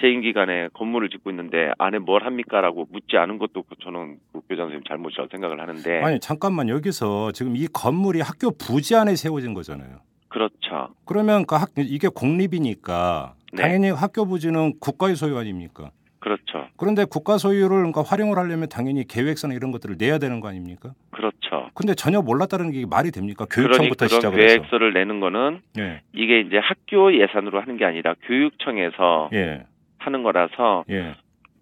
재임 0.00 0.20
기간에 0.22 0.68
건물을 0.72 1.10
짓고 1.10 1.30
있는데 1.30 1.70
안에 1.78 1.98
뭘 1.98 2.24
합니까라고 2.24 2.86
묻지 2.90 3.16
않은 3.18 3.38
것도 3.38 3.62
그 3.64 3.74
저는 3.82 4.18
그 4.32 4.40
교장 4.48 4.66
선생님 4.66 4.84
잘못이라고 4.88 5.28
생각을 5.30 5.60
하는데 5.60 6.00
아니 6.02 6.18
잠깐만 6.18 6.68
여기서 6.68 7.32
지금 7.32 7.56
이 7.56 7.66
건물이 7.66 8.20
학교 8.20 8.50
부지 8.52 8.96
안에 8.96 9.14
세워진 9.16 9.52
거잖아요. 9.54 9.98
그렇죠. 10.32 10.88
그러면 11.04 11.44
그 11.46 11.54
학, 11.54 11.68
이게 11.76 12.08
공립이니까 12.08 13.34
네. 13.52 13.62
당연히 13.62 13.90
학교 13.90 14.24
부지는 14.24 14.78
국가의 14.80 15.14
소유 15.14 15.36
아닙니까? 15.36 15.90
그렇죠. 16.20 16.68
그런데 16.76 17.04
국가 17.04 17.36
소유를 17.36 17.68
그러니까 17.78 18.02
활용을 18.02 18.38
하려면 18.38 18.68
당연히 18.68 19.06
계획서나 19.06 19.54
이런 19.54 19.72
것들을 19.72 19.96
내야 19.98 20.18
되는 20.18 20.40
거 20.40 20.48
아닙니까? 20.48 20.92
그렇죠. 21.10 21.68
근데 21.74 21.94
전혀 21.94 22.22
몰랐다는 22.22 22.70
게 22.70 22.86
말이 22.86 23.10
됩니까? 23.10 23.44
교육청부터 23.50 24.06
그런 24.06 24.08
시작을 24.08 24.38
해서. 24.40 24.54
계획서를 24.54 24.92
내는 24.94 25.20
거는 25.20 25.60
예. 25.78 26.00
이게 26.14 26.40
이제 26.40 26.58
학교 26.58 27.12
예산으로 27.12 27.60
하는 27.60 27.76
게 27.76 27.84
아니라 27.84 28.14
교육청에서 28.22 29.30
예. 29.32 29.64
하는 29.98 30.22
거라서 30.22 30.84
예. 30.90 31.14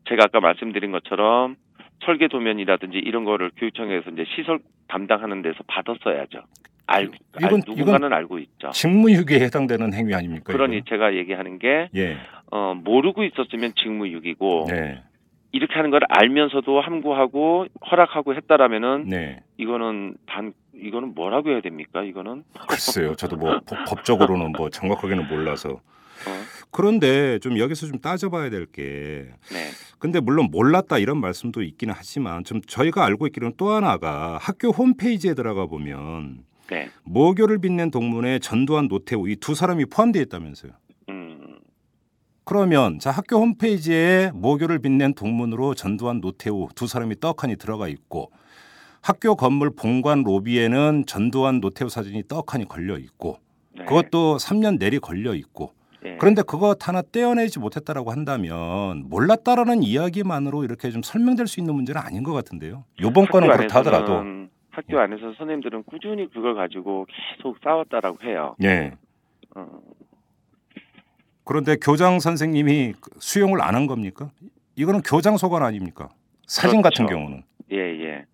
제가 0.09 0.25
아까 0.25 0.41
말씀드린 0.41 0.93
것처럼 0.93 1.57
설계 2.05 2.29
도면이라든지 2.29 2.99
이런 2.99 3.25
거를 3.25 3.51
교육청에서 3.57 4.11
이제 4.11 4.25
시설 4.37 4.59
담당하는 4.89 5.43
데서 5.43 5.59
받았어야죠. 5.67 6.43
알, 6.91 7.11
이건- 7.39 7.53
알 7.55 7.63
누군가는 7.67 8.13
알고 8.13 8.39
있죠. 8.41 8.71
직무유기에 8.71 9.41
해당되는 9.41 9.93
행위 9.95 10.15
아닙니까? 10.15 10.53
그러니 10.53 10.79
이거? 10.79 10.85
제가 10.89 11.15
얘기하는 11.15 11.59
게 11.59 11.89
예. 11.95 12.17
어, 12.51 12.75
모르고 12.75 13.23
있었으면 13.25 13.73
직무유기고 13.77 14.67
네. 14.69 15.03
이렇게 15.53 15.75
하는 15.75 15.91
걸 15.91 16.01
알면서도 16.09 16.81
함구하고 16.81 17.67
허락하고 17.91 18.35
했다라면은 18.35 19.05
네. 19.09 19.41
이거는 19.57 20.15
반 20.27 20.53
이거는 20.75 21.15
뭐라고 21.15 21.51
해야 21.51 21.61
됩니까? 21.61 22.03
이거는 22.03 22.45
글쎄요. 22.69 23.15
저도 23.15 23.37
뭐 23.37 23.61
법- 23.67 23.85
법적으로는 23.87 24.53
뭐 24.53 24.71
정확하게는 24.71 25.29
몰라서. 25.29 25.71
어, 25.71 26.31
그런데 26.71 27.39
좀 27.39 27.59
여기서 27.59 27.87
좀 27.87 27.99
따져봐야 27.99 28.51
될 28.51 28.67
게 28.67 29.27
네. 29.53 29.71
근데 29.99 30.21
물론 30.21 30.49
몰랐다 30.51 30.99
이런 30.99 31.19
말씀도 31.19 31.63
있기는 31.63 31.95
하지만 31.97 32.45
좀 32.45 32.61
저희가 32.63 33.05
알고 33.07 33.27
있기로는 33.29 33.55
또 33.57 33.71
하나가 33.71 34.39
학교 34.41 34.69
홈페이지에 34.69 35.35
들어가 35.35 35.67
보면 35.67 36.39
네. 36.71 36.89
모교를 37.05 37.59
빛낸 37.59 37.91
동문회 37.91 38.39
전두환 38.39 38.89
노태우 38.89 39.29
이 39.29 39.37
두 39.37 39.55
사람이 39.55 39.87
포함되어 39.87 40.23
있다면서요. 40.23 40.73
음, 41.09 41.59
그러면 42.45 42.99
자 42.99 43.11
학교 43.11 43.37
홈페이지에 43.39 44.31
모교를 44.35 44.79
빛낸 44.79 45.15
동문으로 45.15 45.75
전두환 45.75 46.21
노태우 46.21 46.69
두 46.75 46.87
사람이 46.87 47.21
떡하니 47.21 47.57
들어가 47.57 47.89
있고 47.89 48.31
학교 49.03 49.35
건물 49.35 49.71
본관 49.75 50.23
로비에는 50.25 51.05
전두환 51.07 51.61
노태우 51.61 51.89
사진이 51.89 52.25
떡하니 52.29 52.69
걸려 52.69 52.99
있고 52.99 53.39
네. 53.77 53.85
그것도 53.85 54.37
3년 54.39 54.79
내리 54.79 54.99
걸려 54.99 55.35
있고 55.35 55.73
예. 56.05 56.17
그런데 56.19 56.43
그거 56.43 56.75
하나 56.81 57.03
떼어내지 57.03 57.59
못했다라고 57.59 58.11
한다면 58.11 59.05
몰랐다라는 59.09 59.83
이야기만으로 59.83 60.65
이렇게 60.65 60.91
좀 60.91 61.03
설명될 61.03 61.47
수 61.47 61.61
있는 61.61 61.75
문제는 61.75 62.01
아닌 62.01 62.23
것 62.23 62.33
같은데요. 62.33 62.85
요번 63.03 63.27
건은 63.27 63.51
그렇다 63.51 63.81
하더라도 63.81 64.23
학교 64.71 64.99
안에서 65.01 65.23
선생님들은 65.35 65.85
꾸준히 65.85 66.31
그걸 66.31 66.55
가지고 66.55 67.07
계속 67.37 67.59
싸웠다라고 67.63 68.19
해요. 68.25 68.55
예. 68.63 68.93
어, 69.55 69.81
그런데 71.45 71.77
교장 71.77 72.21
선생님이 72.21 72.95
수용을 73.19 73.61
안 73.63 73.75
한 73.75 73.87
겁니까? 73.87 74.31
이거는 74.77 75.03
교장 75.03 75.37
소관 75.37 75.63
아닙니까? 75.63 76.09
사진 76.47 76.83
같은 76.83 77.07
그렇죠. 77.07 77.15
경우는 77.17 77.43
예, 77.73 77.77
예. 77.79 78.25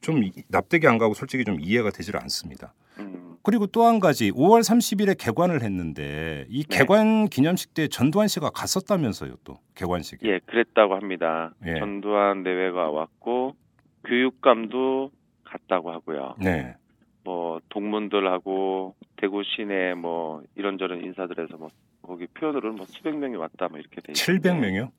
좀 0.00 0.22
이- 0.24 0.32
납득이 0.48 0.86
안 0.86 0.98
가고 0.98 1.14
솔직히 1.14 1.44
좀 1.44 1.58
이해가 1.60 1.90
되질 1.90 2.16
않습니다. 2.16 2.74
음, 2.98 3.36
그리고 3.42 3.66
또 3.66 3.84
한 3.86 4.00
가지 4.00 4.30
5월 4.30 4.60
30일에 4.60 5.16
개관을 5.18 5.62
했는데 5.62 6.46
이 6.48 6.64
네. 6.64 6.78
개관 6.78 7.26
기념식 7.28 7.74
때 7.74 7.88
전두환 7.88 8.28
씨가 8.28 8.50
갔었다면서요 8.50 9.34
또 9.44 9.58
개관식에. 9.74 10.28
예, 10.28 10.38
그랬다고 10.46 10.94
합니다. 10.96 11.52
예. 11.66 11.78
전두환 11.78 12.42
내외가 12.42 12.90
왔고 12.90 13.54
교육감도 14.04 15.10
갔다고 15.44 15.90
하고요. 15.92 16.34
네. 16.42 16.74
뭐 17.24 17.60
동문들하고 17.68 18.94
대구 19.16 19.42
시내 19.44 19.94
뭐 19.94 20.42
이런저런 20.56 21.04
인사들에서 21.04 21.56
뭐 21.56 21.68
거기 22.02 22.26
표현으로는 22.26 22.76
뭐 22.76 22.86
수백 22.86 23.16
명이 23.16 23.36
왔다 23.36 23.68
뭐 23.68 23.78
이렇게 23.78 24.00
돼 24.00 24.12
있는데 24.12 24.50
700명이요? 24.50 24.90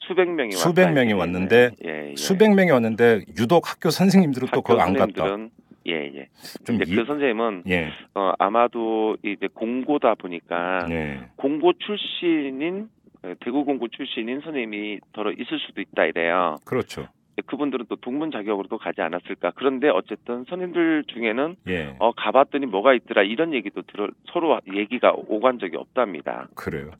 수백 0.00 0.28
명이 0.30 0.54
왔다 0.54 0.68
수백 0.68 0.86
명이 0.92 1.10
이렇게 1.10 1.14
돼 1.14 1.14
왔는데. 1.20 1.70
예, 1.84 2.10
예. 2.10 2.16
수백 2.16 2.54
명이 2.54 2.70
왔는데 2.70 3.24
유독 3.38 3.70
학교 3.70 3.90
선생님들은 3.90 4.48
또 4.52 4.58
학교 4.58 4.62
거기 4.74 4.80
안 4.80 4.94
갔다. 4.94 5.28
선생님들은 5.28 5.50
예, 5.88 5.92
예. 6.20 6.28
좀 6.64 6.76
이제 6.76 6.84
이- 6.92 6.96
그 6.96 7.04
선생님은 7.04 7.64
예. 7.68 7.90
어, 8.14 8.32
아마도 8.38 9.16
이제 9.22 9.48
공고다 9.52 10.14
보니까 10.14 10.86
네. 10.88 11.20
공고 11.36 11.72
출신인 11.74 12.88
어, 13.24 13.34
대구 13.40 13.64
공고 13.64 13.88
출신인 13.88 14.40
선생님이 14.40 15.00
더러 15.12 15.30
있을 15.32 15.58
수도 15.66 15.80
있다 15.80 16.06
이래요. 16.06 16.56
그렇죠. 16.64 17.06
그분들은 17.46 17.86
또 17.88 17.96
동문 17.96 18.30
자격으로도 18.30 18.78
가지 18.78 19.00
않았을까. 19.00 19.52
그런데 19.56 19.88
어쨌든 19.88 20.44
선생님들 20.48 21.04
중에는 21.08 21.56
예. 21.68 21.96
어 21.98 22.12
가봤더니 22.12 22.66
뭐가 22.66 22.94
있더라 22.94 23.22
이런 23.22 23.54
얘기도 23.54 23.82
들어 23.82 24.08
서로 24.32 24.58
얘기가 24.72 25.14
오간 25.28 25.58
적이 25.58 25.76
없답니다. 25.76 26.48
그래요. 26.54 26.90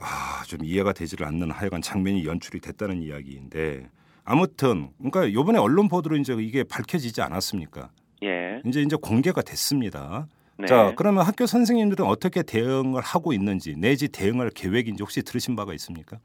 아, 0.00 0.44
좀 0.46 0.60
이해가 0.64 0.92
되지를 0.92 1.26
않는 1.26 1.50
하여간 1.50 1.82
장면이 1.82 2.24
연출이 2.24 2.60
됐다는 2.60 3.02
이야기인데 3.02 3.88
아무튼 4.24 4.90
그러니까 4.98 5.24
이번에 5.24 5.58
언론 5.58 5.88
보도로 5.88 6.16
이제 6.16 6.34
이게 6.38 6.62
밝혀지지 6.62 7.20
않았습니까? 7.20 7.90
예. 8.22 8.60
이제 8.64 8.80
이제 8.80 8.96
공개가 9.00 9.42
됐습니다. 9.42 10.28
네. 10.58 10.66
자, 10.66 10.92
그러면 10.96 11.24
학교 11.24 11.46
선생님들은 11.46 12.04
어떻게 12.04 12.42
대응을 12.42 13.00
하고 13.00 13.32
있는지 13.32 13.76
내지 13.76 14.08
대응할 14.08 14.50
계획인지 14.50 15.02
혹시 15.02 15.22
들으신 15.22 15.54
바가 15.54 15.72
있습니까? 15.74 16.18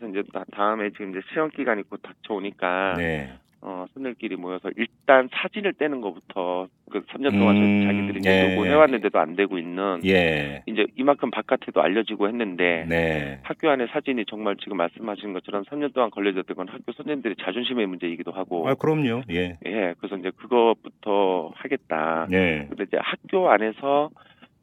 어 0.00 0.06
학교에서 0.06 0.08
이제 0.08 0.22
다- 0.32 0.44
다음에 0.52 0.90
지금 0.90 1.10
이제 1.10 1.20
시험 1.32 1.50
기간이 1.50 1.82
곧 1.88 2.00
닥쳐오니까 2.02 2.94
네. 2.98 3.30
어 3.60 3.86
선생들끼리 3.92 4.36
모여서 4.36 4.70
일단 4.76 5.28
사진을 5.32 5.72
떼는 5.72 6.00
것부터 6.00 6.68
그 6.90 7.00
3년 7.06 7.32
동안 7.32 7.56
음, 7.56 7.80
저- 7.82 7.86
자기들이 7.88 8.18
이제 8.20 8.30
예. 8.30 8.52
요구해왔는데도 8.52 9.18
안 9.18 9.34
되고 9.34 9.58
있는 9.58 10.00
예. 10.06 10.62
이제 10.66 10.86
이만큼 10.96 11.32
바깥에도 11.32 11.82
알려지고 11.82 12.28
했는데 12.28 12.86
네. 12.88 13.40
학교 13.42 13.68
안에 13.68 13.88
사진이 13.88 14.26
정말 14.26 14.56
지금 14.58 14.76
말씀하신 14.76 15.32
것처럼 15.32 15.64
3년 15.64 15.92
동안 15.92 16.10
걸려졌던 16.10 16.56
건 16.56 16.68
학교 16.68 16.92
선생님들의 16.92 17.36
자존심의 17.42 17.86
문제이기도 17.88 18.30
하고 18.30 18.68
아, 18.68 18.74
그럼요. 18.76 19.22
예. 19.30 19.58
예 19.66 19.94
그래서 19.98 20.16
이제 20.16 20.30
그것부터 20.36 21.50
하겠다. 21.56 22.28
예. 22.30 22.66
근데 22.68 22.84
이제 22.84 22.96
학교 23.00 23.50
안에서 23.50 24.10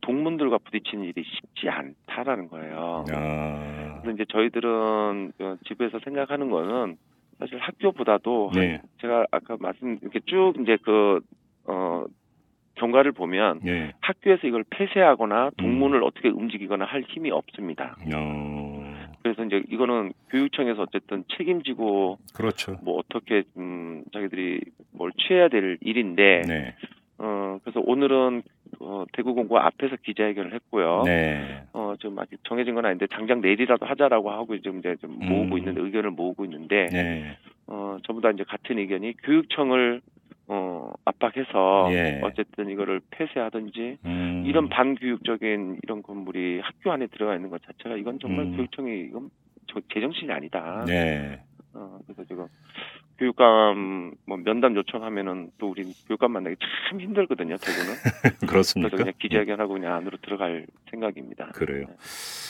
동문들과 0.05 0.59
부딪히는 0.59 1.03
일이 1.05 1.23
쉽지 1.23 1.67
않다라는 1.67 2.47
거예요. 2.49 3.05
아. 3.11 3.99
그래서 4.01 4.11
이제 4.11 4.25
저희들은 4.29 5.33
어, 5.39 5.55
집에서 5.67 5.99
생각하는 6.03 6.51
거는 6.51 6.97
사실 7.39 7.57
학교보다도 7.57 8.51
네. 8.53 8.81
제가 9.01 9.25
아까 9.31 9.57
말씀 9.59 9.97
이렇게 10.01 10.19
쭉 10.25 10.53
이제 10.61 10.77
그 10.83 11.19
어, 11.65 12.05
경과를 12.75 13.13
보면 13.13 13.61
예. 13.65 13.93
학교에서 14.01 14.47
이걸 14.47 14.63
폐쇄하거나 14.69 15.45
음. 15.45 15.51
동문을 15.57 16.03
어떻게 16.03 16.29
움직이거나 16.29 16.85
할 16.85 17.03
힘이 17.07 17.31
없습니다. 17.31 17.95
어. 18.15 18.95
그래서 19.23 19.43
이제 19.43 19.63
이거는 19.69 20.13
교육청에서 20.29 20.83
어쨌든 20.83 21.23
책임지고 21.35 22.19
그렇죠. 22.35 22.77
뭐 22.83 22.99
어떻게 22.99 23.43
음 23.57 24.03
자기들이 24.13 24.61
뭘 24.91 25.11
취해야 25.17 25.47
될 25.47 25.77
일인데 25.81 26.41
네. 26.47 26.75
어 27.17 27.57
그래서 27.63 27.81
오늘은 27.85 28.43
어 28.81 29.05
대구공고 29.13 29.57
앞에서 29.57 29.95
기자회견을 30.03 30.53
했고요. 30.53 31.03
네. 31.05 31.63
어 31.73 31.93
지금 31.99 32.19
아직 32.19 32.37
정해진 32.43 32.75
건 32.75 32.85
아닌데 32.85 33.07
당장 33.07 33.39
내일이라도 33.41 33.85
하자라고 33.85 34.31
하고 34.31 34.57
지금 34.57 34.79
이제 34.79 34.95
좀 35.01 35.17
모으고 35.19 35.55
음. 35.55 35.57
있는데 35.59 35.81
의견을 35.81 36.11
모으고 36.11 36.43
있는데 36.45 36.87
네. 36.91 37.37
어 37.67 37.97
전부 38.05 38.21
다 38.21 38.31
이제 38.31 38.43
같은 38.43 38.77
의견이 38.79 39.13
교육청을 39.23 40.01
어 40.47 40.91
압박해서 41.05 41.87
예. 41.91 42.19
어쨌든 42.23 42.69
이거를 42.69 42.99
폐쇄하든지 43.11 43.97
음. 44.05 44.43
이런 44.45 44.67
반교육적인 44.69 45.79
이런 45.83 46.03
건물이 46.03 46.59
학교 46.61 46.91
안에 46.91 47.07
들어가 47.07 47.35
있는 47.35 47.49
것 47.49 47.61
자체가 47.63 47.95
이건 47.95 48.19
정말 48.19 48.45
음. 48.45 48.57
교육청이 48.57 49.05
이건 49.07 49.29
저- 49.67 49.79
제정신이 49.93 50.31
아니다. 50.31 50.83
네. 50.85 51.39
어, 51.75 51.99
그래서 52.05 52.23
지금 52.23 52.47
교육감 53.17 54.15
뭐 54.25 54.37
면담 54.37 54.75
요청하면은 54.75 55.51
또 55.57 55.69
우리 55.69 55.83
교육감 56.07 56.31
만나기 56.31 56.55
참 56.89 56.99
힘들거든요. 56.99 57.57
대구는. 57.57 57.93
그렇습니까? 58.47 58.89
그래서 58.89 59.03
그냥 59.03 59.13
기자회견하고 59.19 59.73
그냥 59.73 59.93
안으로 59.95 60.17
들어갈 60.21 60.65
생각입니다. 60.89 61.47
그래요. 61.53 61.85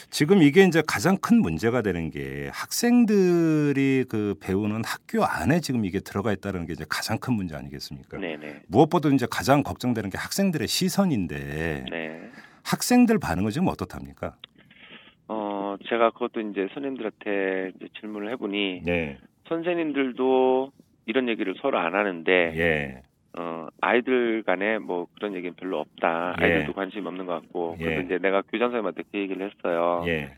지금 0.09 0.41
이게 0.41 0.63
이제 0.63 0.81
가장 0.87 1.17
큰 1.17 1.41
문제가 1.41 1.81
되는 1.81 2.09
게 2.09 2.49
학생들이 2.53 4.05
그 4.09 4.35
배우는 4.39 4.83
학교 4.85 5.23
안에 5.23 5.59
지금 5.59 5.85
이게 5.85 5.99
들어가 5.99 6.31
있다는 6.31 6.65
게 6.65 6.73
이제 6.73 6.85
가장 6.87 7.17
큰 7.19 7.33
문제 7.33 7.55
아니겠습니까? 7.55 8.17
네네. 8.17 8.61
무엇보다 8.67 9.09
이제 9.09 9.27
가장 9.29 9.61
걱정되는 9.63 10.09
게 10.09 10.17
학생들의 10.17 10.67
시선인데 10.67 11.85
네. 11.91 12.31
학생들 12.63 13.19
반응은 13.19 13.51
지금 13.51 13.67
어떻답니까? 13.67 14.35
어 15.27 15.55
어, 15.75 15.77
제가 15.87 16.11
그것도 16.11 16.41
이제 16.41 16.67
선생님들한테 16.73 17.71
이제 17.75 17.87
질문을 17.99 18.31
해보니 18.31 18.81
네. 18.85 19.17
선생님들도 19.47 20.71
이런 21.05 21.29
얘기를 21.29 21.53
서로 21.61 21.77
안 21.77 21.93
하는데 21.93 22.31
예. 22.31 23.01
어, 23.37 23.67
아이들 23.81 24.43
간에 24.43 24.79
뭐 24.79 25.07
그런 25.15 25.35
얘기는 25.35 25.53
별로 25.55 25.79
없다. 25.79 26.35
예. 26.39 26.43
아이들도 26.43 26.73
관심 26.73 27.05
없는 27.05 27.25
것 27.25 27.33
같고. 27.41 27.75
그래서 27.77 28.01
예. 28.01 28.05
이제 28.05 28.17
내가 28.17 28.41
교장 28.41 28.69
선생님한테 28.69 29.03
그 29.11 29.19
얘기를 29.19 29.49
했어요. 29.49 30.03
예. 30.07 30.33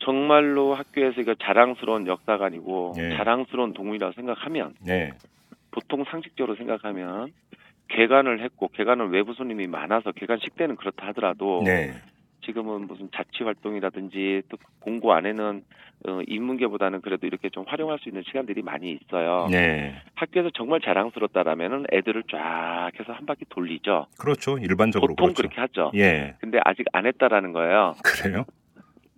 정말로 0.00 0.74
학교에서 0.74 1.20
이거 1.22 1.34
자랑스러운 1.34 2.06
역사관이고 2.06 2.94
예. 2.98 3.16
자랑스러운 3.16 3.72
동물이라고 3.72 4.12
생각하면 4.12 4.74
네. 4.84 5.12
보통 5.70 6.04
상식적으로 6.04 6.54
생각하면 6.56 7.32
개관을 7.88 8.42
했고 8.42 8.68
개관은 8.68 9.08
외부 9.08 9.32
손님이 9.32 9.66
많아서 9.68 10.12
개관식 10.12 10.56
때는 10.56 10.76
그렇다 10.76 11.06
하더라도 11.08 11.62
네. 11.64 11.94
지금은 12.44 12.86
무슨 12.86 13.08
자치 13.14 13.42
활동이라든지 13.44 14.42
또 14.48 14.56
공고 14.80 15.12
안에는 15.12 15.62
어, 16.06 16.20
인문계보다는 16.26 17.00
그래도 17.00 17.26
이렇게 17.26 17.48
좀 17.48 17.64
활용할 17.66 17.98
수 17.98 18.08
있는 18.08 18.22
시간들이 18.26 18.62
많이 18.62 18.92
있어요. 18.92 19.48
네. 19.50 19.94
학교에서 20.14 20.50
정말 20.54 20.80
자랑스럽다라면은 20.80 21.86
애들을 21.92 22.24
쫙 22.30 22.90
해서 22.98 23.12
한 23.12 23.26
바퀴 23.26 23.44
돌리죠. 23.48 24.06
그렇죠. 24.18 24.58
일반적으로 24.58 25.14
보통 25.14 25.32
그렇죠. 25.32 25.42
그렇게 25.42 25.60
하죠. 25.60 25.90
예. 25.94 26.34
근데 26.40 26.58
아직 26.64 26.86
안 26.92 27.06
했다라는 27.06 27.52
거예요. 27.52 27.94
그래요? 28.04 28.44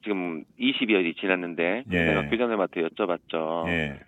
지금 0.02 0.44
20여일이 0.58 1.16
지났는데 1.18 1.84
예. 1.90 2.04
내가 2.04 2.28
교장님한테 2.28 2.82
여쭤봤죠. 2.82 3.68
예. 3.68 3.98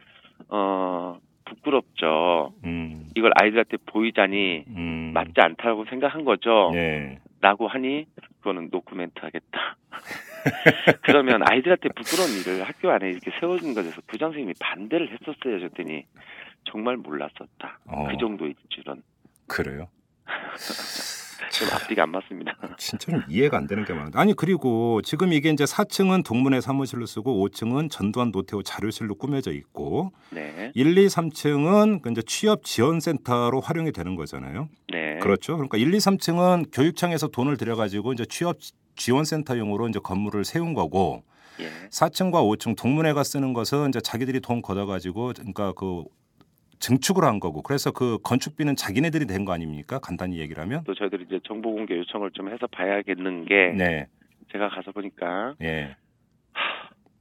어 0.48 1.18
부끄럽죠. 1.44 2.54
음. 2.64 3.08
이걸 3.16 3.32
아이들한테 3.34 3.76
보이자니 3.86 4.64
음. 4.68 5.10
맞지 5.12 5.34
않다고 5.36 5.84
생각한 5.86 6.24
거죠. 6.24 6.70
예. 6.74 7.18
라고 7.40 7.68
하니 7.68 8.06
그거는 8.38 8.68
노코멘트 8.70 9.18
하겠다. 9.20 9.76
그러면 11.02 11.42
아이들한테 11.42 11.88
부끄러운 11.90 12.30
일을 12.40 12.64
학교 12.64 12.90
안에 12.90 13.10
이렇게 13.10 13.30
세워진 13.40 13.74
것에서 13.74 14.00
부장 14.06 14.28
선생님이 14.28 14.54
반대를 14.60 15.10
했었어요. 15.10 15.60
줬더니 15.68 16.04
정말 16.64 16.96
몰랐었다. 16.96 17.78
어. 17.86 18.08
그 18.08 18.16
정도일 18.18 18.54
줄은 18.68 19.02
그래요? 19.46 19.88
좀 21.52 21.68
앞뒤가 21.72 22.04
안 22.04 22.10
맞습니다. 22.10 22.56
진짜 22.78 23.10
좀 23.10 23.22
이해가 23.28 23.56
안 23.56 23.66
되는 23.66 23.84
게 23.84 23.92
많은데. 23.92 24.18
아니 24.18 24.34
그리고 24.34 25.00
지금 25.02 25.32
이게 25.32 25.50
이제 25.50 25.64
4층은 25.64 26.24
동문회 26.24 26.60
사무실로 26.60 27.06
쓰고 27.06 27.46
5층은 27.48 27.90
전두환 27.90 28.32
노태우 28.32 28.62
자료실로 28.62 29.14
꾸며져 29.14 29.52
있고 29.52 30.12
네, 30.30 30.72
1, 30.74 30.96
2, 30.98 31.06
3층은 31.06 32.02
그 32.02 32.10
이제 32.10 32.22
취업 32.26 32.64
지원 32.64 33.00
센터로 33.00 33.60
활용이 33.60 33.92
되는 33.92 34.16
거잖아요. 34.16 34.68
네, 34.92 35.18
그렇죠. 35.20 35.54
그러니까 35.56 35.78
1, 35.78 35.94
2, 35.94 35.98
3층은 35.98 36.70
교육청에서 36.72 37.28
돈을 37.28 37.56
들여 37.56 37.76
가지고 37.76 38.12
이제 38.12 38.24
취업 38.26 38.58
지원 38.96 39.24
센터용으로 39.24 39.88
이제 39.88 39.98
건물을 39.98 40.44
세운 40.44 40.74
거고 40.74 41.24
예, 41.60 41.70
4층과 41.90 42.32
5층 42.32 42.76
동문회가 42.76 43.22
쓰는 43.22 43.52
것은 43.52 43.88
이제 43.90 44.00
자기들이 44.00 44.40
돈 44.40 44.62
걷어 44.62 44.86
가지고 44.86 45.32
그러니까 45.34 45.72
그 45.72 46.04
증축을 46.80 47.24
한 47.24 47.38
거고 47.40 47.62
그래서 47.62 47.92
그 47.92 48.18
건축비는 48.22 48.74
자기네들이 48.74 49.26
된거 49.26 49.52
아닙니까? 49.52 49.98
간단히 50.00 50.38
얘기를 50.38 50.62
하면. 50.62 50.82
또 50.84 50.94
저희들이 50.94 51.24
이제 51.28 51.38
정보 51.44 51.72
공개 51.72 51.96
요청을 51.96 52.32
좀 52.32 52.48
해서 52.52 52.66
봐야겠는 52.66 53.44
게 53.44 53.72
네. 53.76 54.06
제가 54.50 54.68
가서 54.70 54.90
보니까 54.90 55.54
예. 55.62 55.94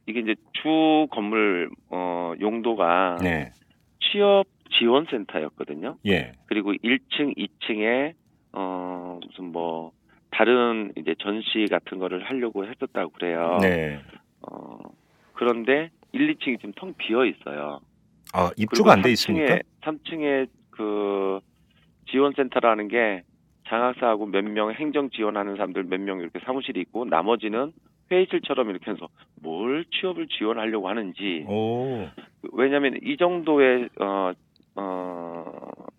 이게 0.08 0.22
이제 0.22 0.36
주 0.54 1.08
건물 1.12 1.70
어 1.90 2.34
용도가 2.40 3.18
네. 3.22 3.52
취업 4.00 4.46
지원 4.72 5.06
센터였거든요. 5.12 5.98
예. 6.08 6.32
그리고 6.48 6.74
1층, 6.74 7.38
2층에 7.38 8.14
어 8.54 9.20
무슨 9.28 9.52
뭐 9.52 9.92
다른 10.32 10.94
이제 10.96 11.14
전시 11.20 11.66
같은 11.70 12.00
거를 12.00 12.24
하려고 12.24 12.66
했었다고 12.66 13.12
그래요. 13.12 13.58
네. 13.62 14.00
어 14.42 14.78
그런데 15.34 15.90
1, 16.14 16.36
2층이 16.36 16.60
지금 16.60 16.72
텅 16.76 16.94
비어 16.98 17.26
있어요. 17.26 17.82
아, 18.34 18.52
입주가 18.58 18.94
안 18.94 19.02
돼 19.02 19.12
있습니까? 19.12 19.60
3층에 19.82 20.48
그 20.72 21.40
지원 22.10 22.34
센터라는 22.36 22.88
게 22.88 23.24
장학사하고 23.68 24.26
몇 24.28 24.44
명 24.46 24.72
행정 24.74 25.10
지원하는 25.10 25.56
사람들 25.56 25.84
몇 25.84 26.00
명 26.00 26.20
이렇게 26.20 26.40
사무실이 26.40 26.80
있고 26.82 27.06
나머지는 27.06 27.72
회의실처럼 28.12 28.70
이렇게 28.72 28.92
해서 28.92 29.08
뭘 29.42 29.86
취업을 29.92 30.28
지원하려고 30.28 30.90
하는지 30.90 31.46
오. 31.48 32.08
왜냐하면 32.54 32.98
이 33.04 33.18
정도의 33.18 33.90
어, 34.00 34.32
어, 34.76 35.46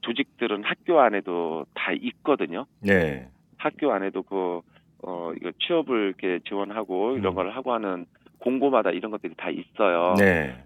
조직들은 0.00 0.64
학교 0.64 1.00
안에도 1.00 1.66
다 1.74 1.92
있거든요. 1.92 2.66
네. 2.80 3.28
학교 3.58 3.92
안에도 3.92 4.22
그 4.22 4.60
어, 5.02 5.32
이거 5.36 5.52
취업을 5.60 6.14
이렇게 6.18 6.40
지원하고 6.48 7.16
이런 7.16 7.32
음. 7.32 7.34
걸 7.36 7.50
하고 7.50 7.72
하는 7.72 8.06
공고마다 8.38 8.90
이런 8.90 9.10
것들이 9.12 9.34
다 9.36 9.50
있어요. 9.50 10.14
네. 10.18 10.56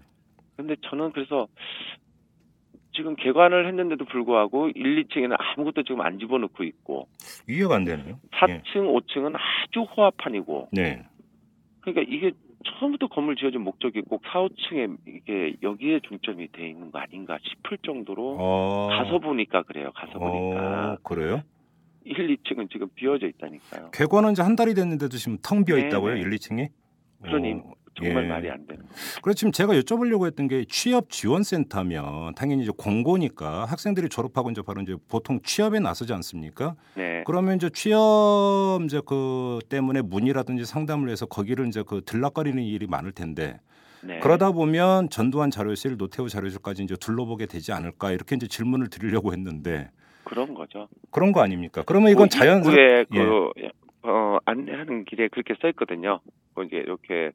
근데 0.55 0.75
저는 0.89 1.11
그래서 1.11 1.47
지금 2.93 3.15
개관을 3.15 3.67
했는데도 3.67 4.05
불구하고 4.05 4.69
1, 4.69 5.03
2층에는 5.03 5.35
아무것도 5.37 5.83
지금 5.83 6.01
안 6.01 6.17
집어넣고 6.17 6.63
있고 6.63 7.07
이해가 7.49 7.75
안 7.75 7.83
되네요. 7.83 8.19
4층, 8.31 8.63
5층은 8.75 9.35
아주 9.35 9.81
호화판이고 9.81 10.69
네. 10.71 11.05
그러니까 11.81 12.05
이게 12.07 12.31
처음부터 12.65 13.07
건물 13.07 13.35
지어진 13.35 13.61
목적이 13.61 14.01
꼭 14.01 14.21
4, 14.31 14.47
5층에 14.47 14.97
이게 15.07 15.55
여기에 15.61 15.99
중점이 16.07 16.51
돼 16.51 16.69
있는 16.69 16.89
거 16.91 16.99
아닌가 16.99 17.37
싶을 17.43 17.77
정도로 17.85 18.37
어. 18.39 18.87
가서 18.89 19.19
보니까 19.19 19.63
그래요. 19.63 19.91
가서 19.93 20.17
보니까 20.17 20.93
어, 20.93 20.97
그래요? 21.03 21.41
1, 22.05 22.15
2층은 22.37 22.71
지금 22.71 22.87
비어져 22.95 23.27
있다니까요. 23.27 23.91
개관은 23.91 24.31
이제 24.31 24.41
한 24.41 24.55
달이 24.55 24.73
됐는데도 24.73 25.17
지금 25.17 25.37
텅 25.43 25.65
비어 25.65 25.75
네, 25.75 25.87
있다고요, 25.87 26.13
네. 26.15 26.21
1, 26.21 26.29
2층이? 26.29 26.69
그러니 27.23 27.55
정말 27.95 28.25
예. 28.25 28.27
말이 28.27 28.49
안 28.49 28.65
되는 28.67 28.83
거예요. 28.83 28.95
그래서 29.21 29.35
지금 29.35 29.51
제가 29.51 29.73
여쭤보려고 29.73 30.25
했던 30.27 30.47
게 30.47 30.65
취업 30.67 31.09
지원센터면 31.09 32.35
당연히 32.35 32.63
이제 32.63 32.71
공고니까 32.75 33.65
학생들이 33.65 34.09
졸업하고 34.09 34.51
이제 34.51 34.61
바로 34.61 34.81
이제 34.81 34.95
보통 35.09 35.39
취업에 35.43 35.79
나서지 35.79 36.13
않습니까? 36.13 36.75
네. 36.95 37.23
그러면 37.25 37.55
이제 37.55 37.69
취업 37.69 38.81
이제 38.83 39.01
그 39.05 39.59
때문에 39.69 40.01
문의라든지 40.01 40.65
상담을 40.65 41.09
해서 41.09 41.25
거기를 41.25 41.67
이제 41.67 41.83
그 41.87 42.01
들락거리는 42.05 42.61
일이 42.61 42.85
많을 42.87 43.11
텐데 43.11 43.59
네. 44.03 44.19
그러다 44.19 44.51
보면 44.51 45.09
전두환 45.09 45.49
자료실, 45.49 45.97
노태우 45.97 46.29
자료실까지 46.29 46.83
이제 46.83 46.95
둘러보게 46.95 47.47
되지 47.47 47.71
않을까 47.71 48.11
이렇게 48.11 48.35
이제 48.35 48.47
질문을 48.47 48.89
드리려고 48.89 49.33
했는데 49.33 49.89
그런 50.25 50.53
거죠. 50.53 50.87
그런 51.11 51.31
거 51.31 51.41
아닙니까? 51.41 51.83
그러면 51.85 52.11
이건 52.11 52.29
그 52.29 52.37
자연스럽 52.37 52.77
입구에 52.77 53.05
예. 53.13 53.23
그 53.23 53.51
어, 54.07 54.37
안내하는 54.45 55.05
길에 55.05 55.27
그렇게 55.29 55.55
써 55.61 55.67
있거든요. 55.69 56.19
뭐 56.53 56.63
이렇게 56.63 57.31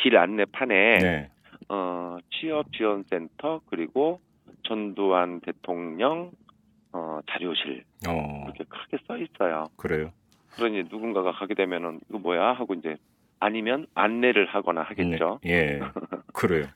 길 0.00 0.16
안내판에 0.16 0.98
네. 0.98 1.30
어, 1.68 2.18
취업 2.30 2.72
지원 2.72 3.04
센터 3.10 3.60
그리고 3.68 4.20
전두환 4.64 5.40
대통령 5.40 6.30
어, 6.92 7.20
자료실 7.30 7.84
어, 8.08 8.44
이렇게 8.44 8.64
크게 8.64 8.98
써 9.06 9.16
있어요. 9.18 9.66
그래요. 9.76 10.12
그러니 10.56 10.84
누군가가 10.90 11.32
가게 11.32 11.54
되면은 11.54 12.00
이거 12.08 12.18
뭐야 12.18 12.52
하고 12.52 12.74
이제 12.74 12.96
아니면 13.40 13.86
안내를 13.94 14.46
하거나 14.46 14.82
하겠죠. 14.82 15.40
네, 15.44 15.50
예, 15.50 15.80
그래요. 16.32 16.66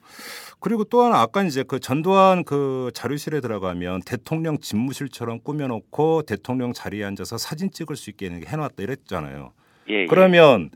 그리고 0.61 0.85
또 0.85 1.03
하나 1.03 1.21
아까 1.21 1.43
이제 1.43 1.65
그 1.65 1.81
전두환 1.81 2.45
그 2.45 2.91
자료실에 2.95 3.41
들어가면 3.41 4.03
대통령 4.07 4.59
집무실처럼 4.59 5.41
꾸며놓고 5.43 6.23
대통령 6.23 6.73
자리에 6.73 7.05
앉아서 7.05 7.37
사진 7.37 7.71
찍을 7.71 7.97
수 7.97 8.11
있게 8.11 8.31
해놨다 8.47 8.75
이랬잖아요. 8.79 9.53
예, 9.91 10.03
예. 10.03 10.07
그러면 10.07 10.71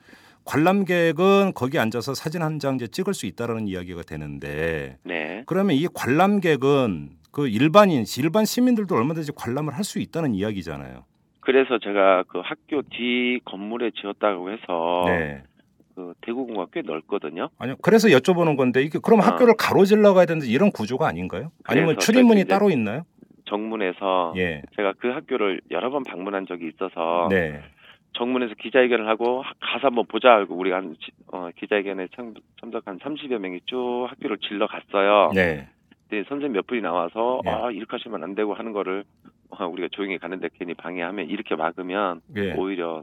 관람객은 0.47 1.53
거기 1.55 1.79
앉아서 1.79 2.15
사진 2.15 2.43
한 2.43 2.57
장 2.59 2.77
이제 2.77 2.87
찍을 2.87 3.13
수 3.13 3.27
있다라는 3.27 3.69
이야기가 3.69 4.03
되는데 4.03 4.97
네. 5.05 5.43
그러면 5.47 5.77
이 5.77 5.87
관람객은 5.93 7.11
그 7.31 7.49
일반인 7.49 8.05
일반 8.19 8.47
시민들도 8.47 8.95
얼마든지 8.95 9.33
관람을 9.37 9.75
할 9.75 9.85
수 9.85 9.99
있다는 9.99 10.35
이야기잖아요. 10.35 11.05
그래서 11.41 11.79
제가 11.79 12.25
그 12.29 12.41
학교 12.43 12.81
뒤 12.83 13.39
건물에 13.45 13.91
지었다고 14.01 14.51
해서 14.51 15.05
네. 15.07 15.43
그 15.95 16.15
대구공가 16.23 16.67
꽤 16.73 16.81
넓거든요. 16.83 17.51
아니요. 17.59 17.77
그래서 17.83 18.09
여쭤보는 18.09 18.57
건데 18.57 18.83
이게 18.83 18.99
그럼 19.03 19.21
어. 19.21 19.23
학교를 19.23 19.55
가로질러 19.59 20.15
가야 20.15 20.25
되는데 20.25 20.47
이런 20.49 20.71
구조가 20.71 21.07
아닌가요? 21.07 21.51
아니면 21.65 21.99
출입문이 21.99 22.47
따로 22.47 22.71
있나요? 22.71 23.03
정문에서 23.49 24.33
예. 24.39 24.63
제가 24.75 24.95
그 24.99 25.09
학교를 25.09 25.61
여러 25.71 25.91
번 25.91 26.03
방문한 26.05 26.47
적이 26.47 26.69
있어서 26.75 27.29
네. 27.31 27.61
정문에서 28.17 28.55
기자회견을 28.55 29.07
하고 29.09 29.43
하- 29.43 29.53
가서 29.61 29.89
한번 29.89 30.07
보자 30.07 30.33
하고 30.33 30.55
우리가 30.57 30.77
한 30.77 30.95
지- 31.01 31.13
어, 31.33 31.49
기자회견에 31.57 32.09
참, 32.17 32.35
참석한 32.61 32.99
30여 32.99 33.39
명이 33.39 33.61
쭉 33.67 34.07
학교를 34.09 34.39
질러 34.39 34.67
갔어요. 34.67 35.31
네. 35.35 35.69
근데 36.09 36.25
선생님 36.29 36.53
몇 36.53 36.67
분이 36.67 36.81
나와서 36.83 37.41
예. 37.47 37.51
아 37.51 37.71
이렇게 37.71 37.91
하시면 37.93 38.23
안 38.23 38.35
되고 38.35 38.55
하는 38.55 38.73
거를 38.73 39.05
어, 39.51 39.67
우리가 39.67 39.89
조용히 39.93 40.19
가는데 40.19 40.49
괜히 40.59 40.75
방해하면 40.75 41.29
이렇게 41.29 41.57
막으면 41.57 42.21
예. 42.37 42.53
오히려 42.55 43.03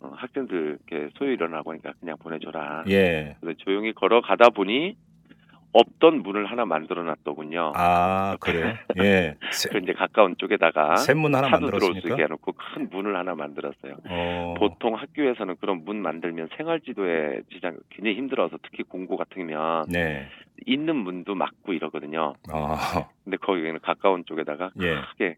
어, 0.00 0.12
학생들 0.16 0.78
이렇게 0.90 1.08
소요 1.16 1.30
일어나고 1.30 1.70
하니까 1.72 1.92
그냥 2.00 2.16
보내줘라. 2.18 2.84
예. 2.88 3.36
그래서 3.40 3.56
조용히 3.58 3.92
걸어가다 3.92 4.50
보니 4.50 4.96
없던 5.72 6.22
문을 6.22 6.46
하나 6.46 6.64
만들어 6.64 7.02
놨더군요. 7.02 7.72
아 7.74 8.36
그래요? 8.40 8.74
예. 8.98 9.36
그 9.70 9.78
이제 9.78 9.92
가까운 9.92 10.36
쪽에다가 10.36 10.96
샘문 10.96 11.34
하나 11.34 11.48
만들었습니까? 11.48 12.08
있게 12.10 12.22
해놓고 12.22 12.52
큰 12.52 12.90
문을 12.90 13.16
하나 13.16 13.34
만들었어요. 13.34 13.96
어. 14.08 14.54
보통 14.58 14.94
학교에서는 14.94 15.56
그런 15.60 15.84
문 15.84 16.02
만들면 16.02 16.50
생활지도에 16.56 17.42
지장 17.52 17.78
굉장히 17.90 18.16
힘들어서 18.16 18.58
특히 18.62 18.82
공고 18.82 19.16
같으면 19.16 19.84
네. 19.88 20.28
있는 20.66 20.96
문도 20.96 21.34
막고 21.34 21.72
이러거든요. 21.72 22.34
아 22.52 23.08
근데 23.24 23.36
거기는 23.38 23.78
가까운 23.80 24.24
쪽에다가 24.26 24.70
예. 24.80 24.94
크게 25.12 25.36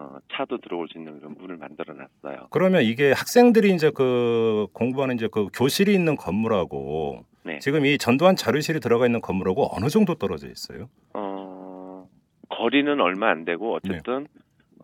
어, 0.00 0.16
차도 0.32 0.58
들어올 0.58 0.86
수 0.88 0.96
있는 0.96 1.18
그런 1.18 1.34
문을 1.38 1.56
만들어 1.56 1.92
놨어요. 1.92 2.46
그러면 2.50 2.84
이게 2.84 3.10
학생들이 3.10 3.74
이제 3.74 3.90
그 3.90 4.68
공부하는 4.72 5.16
이제 5.16 5.28
그 5.30 5.48
교실이 5.52 5.92
있는 5.92 6.14
건물하고 6.14 7.24
네. 7.42 7.58
지금 7.58 7.84
이 7.84 7.98
전두환 7.98 8.36
자료실이 8.36 8.78
들어가 8.78 9.06
있는 9.06 9.20
건물하고 9.20 9.68
어느 9.74 9.88
정도 9.88 10.14
떨어져 10.14 10.46
있어요? 10.48 10.88
어, 11.14 12.08
거리는 12.48 13.00
얼마 13.00 13.28
안 13.30 13.44
되고 13.44 13.80
네. 13.82 13.90
어쨌든 13.96 14.28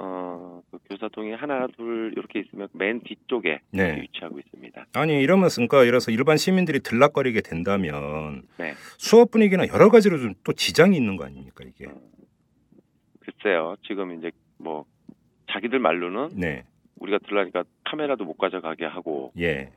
어, 0.01 0.61
그 0.73 0.79
교사동이 0.91 1.35
하나 1.35 1.69
둘 1.77 2.13
이렇게 2.17 2.41
있으면 2.41 2.67
맨 2.73 3.01
뒤쪽에 3.01 3.61
네. 3.71 4.01
위치하고 4.03 4.41
있습니다. 4.41 4.87
아니 4.95 5.21
이러면 5.23 5.49
그러니까 5.55 5.85
이래서 5.85 6.11
일반 6.11 6.37
시민들이 6.37 6.81
들락거리게 6.81 7.43
된다면 7.43 8.43
네. 8.59 8.75
수업 8.99 9.31
분위기나 9.31 9.69
여러 9.69 9.91
가지로 9.91 10.19
좀 10.19 10.35
또 10.43 10.53
지장이 10.53 10.97
있는 10.97 11.17
거 11.17 11.25
아닙니까 11.25 11.63
이게? 11.65 11.87
글쎄요. 13.21 13.77
지금 13.87 14.19
이제 14.19 14.33
뭐 14.59 14.85
자기들 15.55 15.79
말로는 15.79 16.31
네. 16.37 16.65
우리가 16.99 17.19
들라니까 17.27 17.65
카메라도 17.85 18.25
못 18.25 18.35
가져가게 18.35 18.85
하고 18.85 19.33
예. 19.39 19.71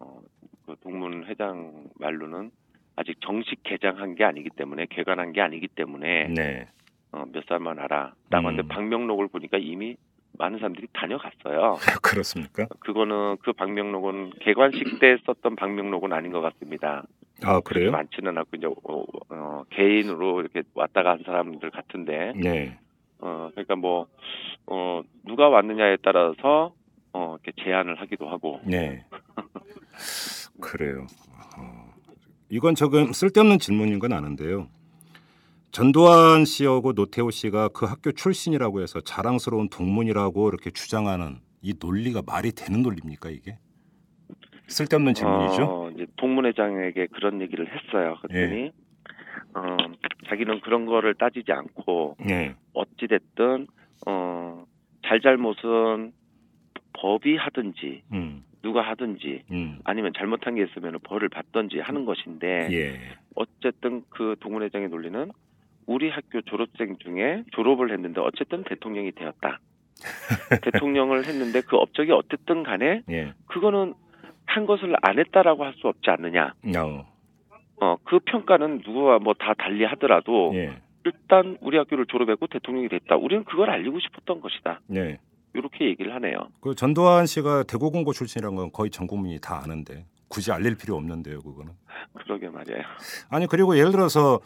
어, 0.00 0.20
그 0.66 0.74
동문 0.82 1.26
회장 1.26 1.84
말로는 1.98 2.50
아직 2.96 3.20
정식 3.20 3.62
개장한 3.62 4.14
게 4.14 4.24
아니기 4.24 4.48
때문에 4.50 4.86
개관한 4.90 5.32
게 5.32 5.40
아니기 5.40 5.68
때문에 5.68 6.28
네. 6.28 6.66
어, 7.12 7.24
몇 7.30 7.44
살만 7.46 7.78
알아라고 7.78 8.14
음. 8.32 8.46
하는데 8.46 8.68
방명록을 8.68 9.28
보니까 9.28 9.58
이미 9.58 9.96
많은 10.38 10.58
사람들이 10.58 10.86
다녀갔어요. 10.92 11.76
그렇습니까? 12.02 12.66
그거는 12.80 13.36
그 13.42 13.52
방명록은 13.52 14.32
개관식 14.40 15.00
때 15.00 15.16
썼던 15.26 15.56
방명록은 15.56 16.12
아닌 16.12 16.32
것 16.32 16.40
같습니다. 16.40 17.04
아 17.42 17.60
그래요? 17.60 17.90
많지는 17.92 18.36
않고 18.36 18.56
이제 18.56 18.66
어, 18.66 19.04
어, 19.30 19.64
개인으로 19.70 20.40
이렇게 20.40 20.62
왔다가 20.74 21.12
한 21.12 21.22
사람들 21.24 21.70
같은데 21.70 22.32
네. 22.36 22.78
어 23.20 23.50
그러니까 23.52 23.76
뭐 23.76 24.06
어, 24.66 25.02
누가 25.24 25.48
왔느냐에 25.48 25.96
따라서 26.02 26.74
어, 27.12 27.36
이렇게 27.42 27.52
제안을 27.62 28.00
하기도 28.00 28.28
하고 28.28 28.60
네. 28.64 29.04
그래요. 30.60 31.06
어, 31.56 31.92
이건 32.50 32.74
조금 32.74 33.12
쓸데없는 33.12 33.58
질문인 33.58 33.98
건 33.98 34.12
아는데요. 34.12 34.68
전두환 35.70 36.44
씨하고 36.44 36.92
노태우 36.92 37.30
씨가 37.30 37.68
그 37.68 37.86
학교 37.86 38.12
출신이라고 38.12 38.80
해서 38.80 39.00
자랑스러운 39.00 39.68
동문이라고 39.68 40.48
이렇게 40.48 40.70
주장하는 40.70 41.40
이 41.62 41.74
논리가 41.78 42.22
말이 42.26 42.52
되는 42.52 42.82
논리입니까 42.82 43.30
이게? 43.30 43.58
쓸데없는 44.66 45.14
질문이죠. 45.14 45.64
어, 45.64 45.90
이제 45.90 46.06
동문회장에게 46.16 47.08
그런 47.12 47.40
얘기를 47.40 47.66
했어요. 47.66 48.16
그랬더니 48.22 48.70
어, 49.54 49.76
자기는 50.28 50.60
그런 50.60 50.86
거를 50.86 51.14
따지지 51.14 51.52
않고 51.52 52.16
네. 52.24 52.54
어찌 52.74 53.06
됐든 53.06 53.66
어, 54.06 54.64
잘잘못은 55.06 56.12
법이 56.92 57.36
하든지 57.36 58.02
음. 58.12 58.44
누가 58.62 58.82
하든지 58.82 59.44
음. 59.52 59.78
아니면 59.84 60.12
잘못한 60.16 60.56
게 60.56 60.64
있으면 60.64 60.98
벌을 61.02 61.28
받든지 61.28 61.78
하는 61.78 62.04
것인데 62.04 62.68
예. 62.72 63.00
어쨌든 63.34 64.02
그 64.10 64.36
동문회장의 64.40 64.88
논리는 64.88 65.30
우리 65.86 66.10
학교 66.10 66.40
졸업생 66.42 66.98
중에 66.98 67.44
졸업을 67.52 67.92
했는데 67.92 68.20
어쨌든 68.20 68.64
대통령이 68.64 69.12
되었다. 69.12 69.60
대통령을 70.62 71.24
했는데 71.24 71.60
그 71.62 71.76
업적이 71.76 72.12
어쨌든 72.12 72.62
간에 72.62 73.02
예. 73.10 73.32
그거는 73.46 73.94
한 74.46 74.66
것을 74.66 74.94
안 75.02 75.18
했다라고 75.18 75.64
할 75.64 75.74
수 75.74 75.88
없지 75.88 76.10
않느냐. 76.10 76.54
어. 76.76 77.17
어, 77.80 77.96
그 78.04 78.18
평가는 78.20 78.82
누구와 78.84 79.18
뭐 79.18 79.34
다 79.34 79.54
달리 79.54 79.84
하더라도 79.84 80.50
예. 80.54 80.80
일단 81.04 81.56
우리 81.60 81.78
학교를 81.78 82.06
졸업했고 82.06 82.46
대통령이 82.48 82.88
됐다. 82.88 83.16
우리는 83.16 83.44
그걸 83.44 83.70
알리고 83.70 83.98
싶었던 84.00 84.40
것이다. 84.40 84.80
네. 84.88 85.18
이렇게 85.54 85.86
얘기를 85.86 86.14
하네요. 86.14 86.48
그 86.60 86.74
전두환 86.74 87.26
씨가 87.26 87.62
대구공고 87.64 88.12
출신이라는 88.12 88.56
건 88.56 88.70
거의 88.72 88.90
전 88.90 89.06
국민이 89.06 89.38
다 89.40 89.60
아는데 89.64 90.04
굳이 90.28 90.52
알릴 90.52 90.76
필요 90.76 90.94
없는데요, 90.96 91.40
그거는. 91.40 91.72
그러게 92.14 92.48
말이에요. 92.50 92.82
아니 93.30 93.46
그리고 93.46 93.78
예를 93.78 93.90
들어서 93.92 94.40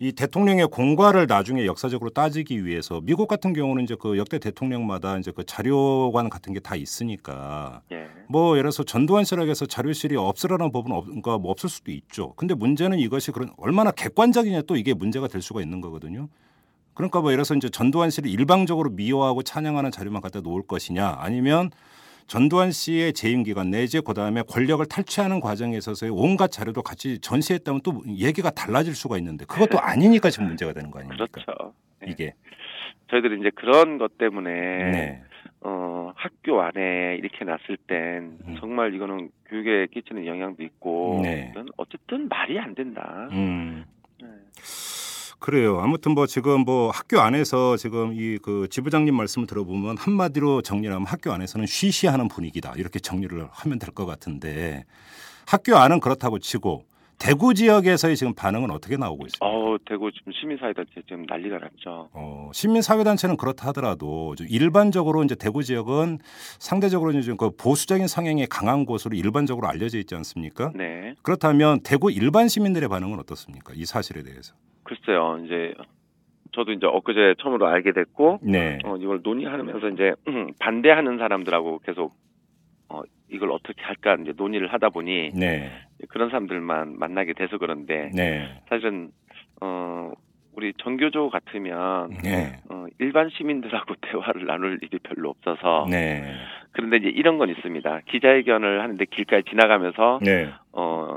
이 0.00 0.12
대통령의 0.12 0.68
공과를 0.68 1.26
나중에 1.26 1.66
역사적으로 1.66 2.10
따지기 2.10 2.64
위해서 2.64 3.00
미국 3.02 3.26
같은 3.26 3.52
경우는 3.52 3.82
이제 3.82 3.96
그 3.98 4.16
역대 4.16 4.38
대통령마다 4.38 5.18
이제 5.18 5.32
그 5.32 5.44
자료관 5.44 6.30
같은 6.30 6.52
게 6.52 6.60
다 6.60 6.76
있으니까 6.76 7.82
예. 7.92 8.08
뭐 8.28 8.52
예를 8.52 8.64
들어서 8.64 8.82
전두환 8.84 9.24
해서 9.48 9.66
자료실이 9.66 10.16
없으라는 10.16 10.70
법은 10.70 10.92
없, 10.92 11.04
그러니까 11.06 11.38
뭐 11.38 11.50
없을 11.50 11.68
수도 11.68 11.90
있죠. 11.92 12.32
근데 12.36 12.54
문제는 12.54 12.98
이것이 12.98 13.32
그런 13.32 13.50
얼마나 13.56 13.90
객관적이냐 13.90 14.62
또 14.62 14.76
이게 14.76 14.92
문제가 14.94 15.28
될 15.28 15.40
수가 15.40 15.62
있는 15.62 15.80
거거든요. 15.80 16.28
그러니까 16.94 17.20
뭐 17.20 17.30
예를 17.30 17.44
들어서 17.44 17.54
이제 17.54 17.68
전두환 17.68 18.10
씨를 18.10 18.28
일방적으로 18.30 18.90
미워하고 18.90 19.42
찬양하는 19.42 19.90
자료만 19.90 20.20
갖다 20.20 20.40
놓을 20.40 20.62
것이냐 20.66 21.16
아니면 21.18 21.70
전두환 22.28 22.70
씨의 22.70 23.14
재임 23.14 23.42
기간 23.42 23.70
내지 23.70 24.00
그다음에 24.02 24.42
권력을 24.42 24.84
탈취하는 24.84 25.40
과정에 25.40 25.76
있어서의 25.78 26.12
온갖 26.14 26.52
자료도 26.52 26.82
같이 26.82 27.18
전시했다면 27.20 27.80
또 27.82 28.02
얘기가 28.06 28.50
달라질 28.50 28.94
수가 28.94 29.16
있는데 29.16 29.46
그것도 29.46 29.80
아니니까 29.80 30.28
지금 30.28 30.46
문제가 30.48 30.74
되는 30.74 30.90
거 30.90 31.00
아닙니까? 31.00 31.26
그렇죠. 31.30 31.72
네. 32.00 32.10
이게 32.10 32.34
저희들이 33.10 33.40
이제 33.40 33.50
그런 33.54 33.96
것 33.96 34.18
때문에 34.18 34.50
네. 34.50 35.22
어, 35.62 36.12
학교 36.14 36.60
안에 36.60 37.16
이렇게 37.18 37.46
놨을 37.46 37.78
땐 37.86 38.38
음. 38.46 38.56
정말 38.60 38.94
이거는 38.94 39.30
교육에 39.46 39.86
끼치는 39.86 40.26
영향도 40.26 40.62
있고 40.62 41.20
네. 41.22 41.54
어쨌든 41.78 42.28
말이 42.28 42.58
안 42.58 42.74
된다. 42.74 43.28
음. 43.32 43.86
네. 44.20 44.28
그래요. 45.38 45.78
아무튼 45.80 46.12
뭐 46.12 46.26
지금 46.26 46.60
뭐 46.62 46.90
학교 46.90 47.20
안에서 47.20 47.76
지금 47.76 48.12
이 48.14 48.38
그 48.42 48.66
지부장님 48.70 49.14
말씀을 49.14 49.46
들어보면 49.46 49.96
한마디로 49.98 50.62
정리하면 50.62 51.06
학교 51.06 51.32
안에서는 51.32 51.66
쉬쉬하는 51.66 52.28
분위기다 52.28 52.74
이렇게 52.76 52.98
정리를 52.98 53.46
하면 53.50 53.78
될 53.78 53.90
것 53.94 54.04
같은데 54.06 54.84
학교 55.46 55.76
안은 55.76 56.00
그렇다고 56.00 56.38
치고 56.38 56.84
대구 57.18 57.52
지역에서의 57.54 58.16
지금 58.16 58.32
반응은 58.34 58.70
어떻게 58.70 58.96
나오고 58.96 59.26
있습니까? 59.26 59.44
어우 59.46 59.78
대구 59.88 60.10
지금 60.12 60.32
시민사회단체 60.32 61.02
지금 61.08 61.24
난리가 61.28 61.58
났죠. 61.58 62.08
어, 62.12 62.50
시민사회단체는 62.54 63.36
그렇다 63.36 63.68
하더라도 63.68 64.36
좀 64.36 64.46
일반적으로 64.48 65.24
이제 65.24 65.34
대구 65.34 65.64
지역은 65.64 66.18
상대적으로 66.60 67.10
이제 67.12 67.34
그 67.36 67.50
보수적인 67.56 68.06
성향이 68.06 68.46
강한 68.46 68.86
곳으로 68.86 69.16
일반적으로 69.16 69.66
알려져 69.66 69.98
있지 69.98 70.14
않습니까? 70.14 70.70
네. 70.76 71.14
그렇다면 71.22 71.80
대구 71.82 72.12
일반 72.12 72.46
시민들의 72.48 72.88
반응은 72.88 73.18
어떻습니까? 73.18 73.72
이 73.74 73.84
사실에 73.84 74.22
대해서. 74.22 74.54
글쎄요. 74.88 75.38
이제 75.44 75.74
저도 76.52 76.72
이제 76.72 76.86
엊그제 76.86 77.34
처음으로 77.40 77.66
알게 77.66 77.92
됐고 77.92 78.40
네. 78.42 78.78
어, 78.84 78.96
이걸 78.96 79.20
논의하면서 79.22 79.88
이제 79.90 80.14
반대하는 80.58 81.18
사람들하고 81.18 81.80
계속 81.80 82.14
어, 82.88 83.02
이걸 83.28 83.52
어떻게 83.52 83.82
할까 83.82 84.16
이제 84.20 84.32
논의를 84.34 84.72
하다 84.72 84.88
보니 84.88 85.32
네. 85.34 85.70
그런 86.08 86.30
사람들만 86.30 86.98
만나게 86.98 87.34
돼서 87.34 87.58
그런데 87.58 88.10
네. 88.14 88.48
사실은 88.68 89.10
어 89.60 90.12
우리 90.54 90.72
전교조 90.82 91.28
같으면 91.28 92.10
네. 92.22 92.60
어, 92.70 92.86
일반 92.98 93.28
시민들하고 93.28 93.94
대화를 94.00 94.46
나눌 94.46 94.78
일이 94.82 94.98
별로 95.02 95.30
없어서 95.30 95.86
네. 95.90 96.34
그런데 96.72 96.96
이제 96.96 97.08
이런 97.08 97.36
건 97.36 97.50
있습니다. 97.50 98.00
기자회견을 98.08 98.80
하는데 98.80 99.04
길가에 99.04 99.42
지나가면서 99.42 100.20
네. 100.22 100.48
어 100.72 101.16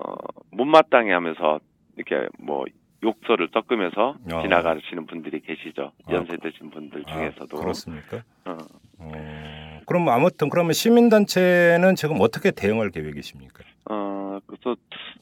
못마땅해 0.51 1.11
하면서 1.13 1.59
이렇게 1.95 2.27
뭐 2.37 2.65
욕설을 3.03 3.49
섞으면서 3.53 4.15
어. 4.31 4.41
지나가시는 4.41 5.05
분들이 5.07 5.39
계시죠. 5.41 5.91
아, 6.05 6.13
연세 6.13 6.37
드신 6.37 6.69
분들 6.69 7.03
중에서도. 7.05 7.57
아, 7.57 7.61
그렇습니까? 7.61 8.23
어. 8.45 8.57
어, 8.99 9.81
그럼 9.85 10.09
아무튼 10.09 10.49
그러면 10.49 10.73
시민단체는 10.73 11.95
지금 11.95 12.17
어떻게 12.19 12.51
대응할 12.51 12.91
계획이십니까? 12.91 13.63
어, 13.89 14.39
그래서 14.45 14.75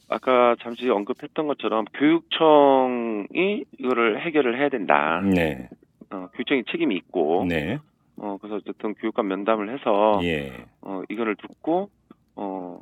아까 0.08 0.54
잠시 0.62 0.88
언급했던 0.88 1.46
것처럼 1.46 1.86
교육청이 1.94 3.64
이거를 3.78 4.20
해결을 4.24 4.58
해야 4.58 4.68
된다. 4.68 5.20
네. 5.22 5.68
어, 6.10 6.28
교육청이 6.34 6.64
책임이 6.70 6.94
있고, 6.96 7.46
네. 7.48 7.78
어, 8.16 8.36
그래서 8.40 8.56
어쨌든 8.56 8.94
교육감 8.94 9.28
면담을 9.28 9.72
해서, 9.72 10.20
예. 10.24 10.66
어, 10.82 11.02
이거를 11.08 11.36
듣고, 11.36 11.88
어, 12.36 12.78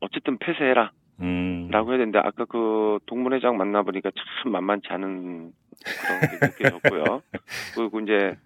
어쨌든 0.00 0.38
폐쇄해라. 0.38 0.90
음. 1.20 1.68
라고 1.70 1.90
해야 1.90 1.98
되는데, 1.98 2.18
아까 2.18 2.44
그 2.44 2.98
동문회장 3.06 3.56
만나보니까 3.56 4.10
참 4.42 4.52
만만치 4.52 4.88
않은 4.88 5.52
그런 5.84 6.20
게 6.20 6.46
느껴졌고요. 6.46 7.22
그리고 7.74 8.00
이제, 8.00 8.36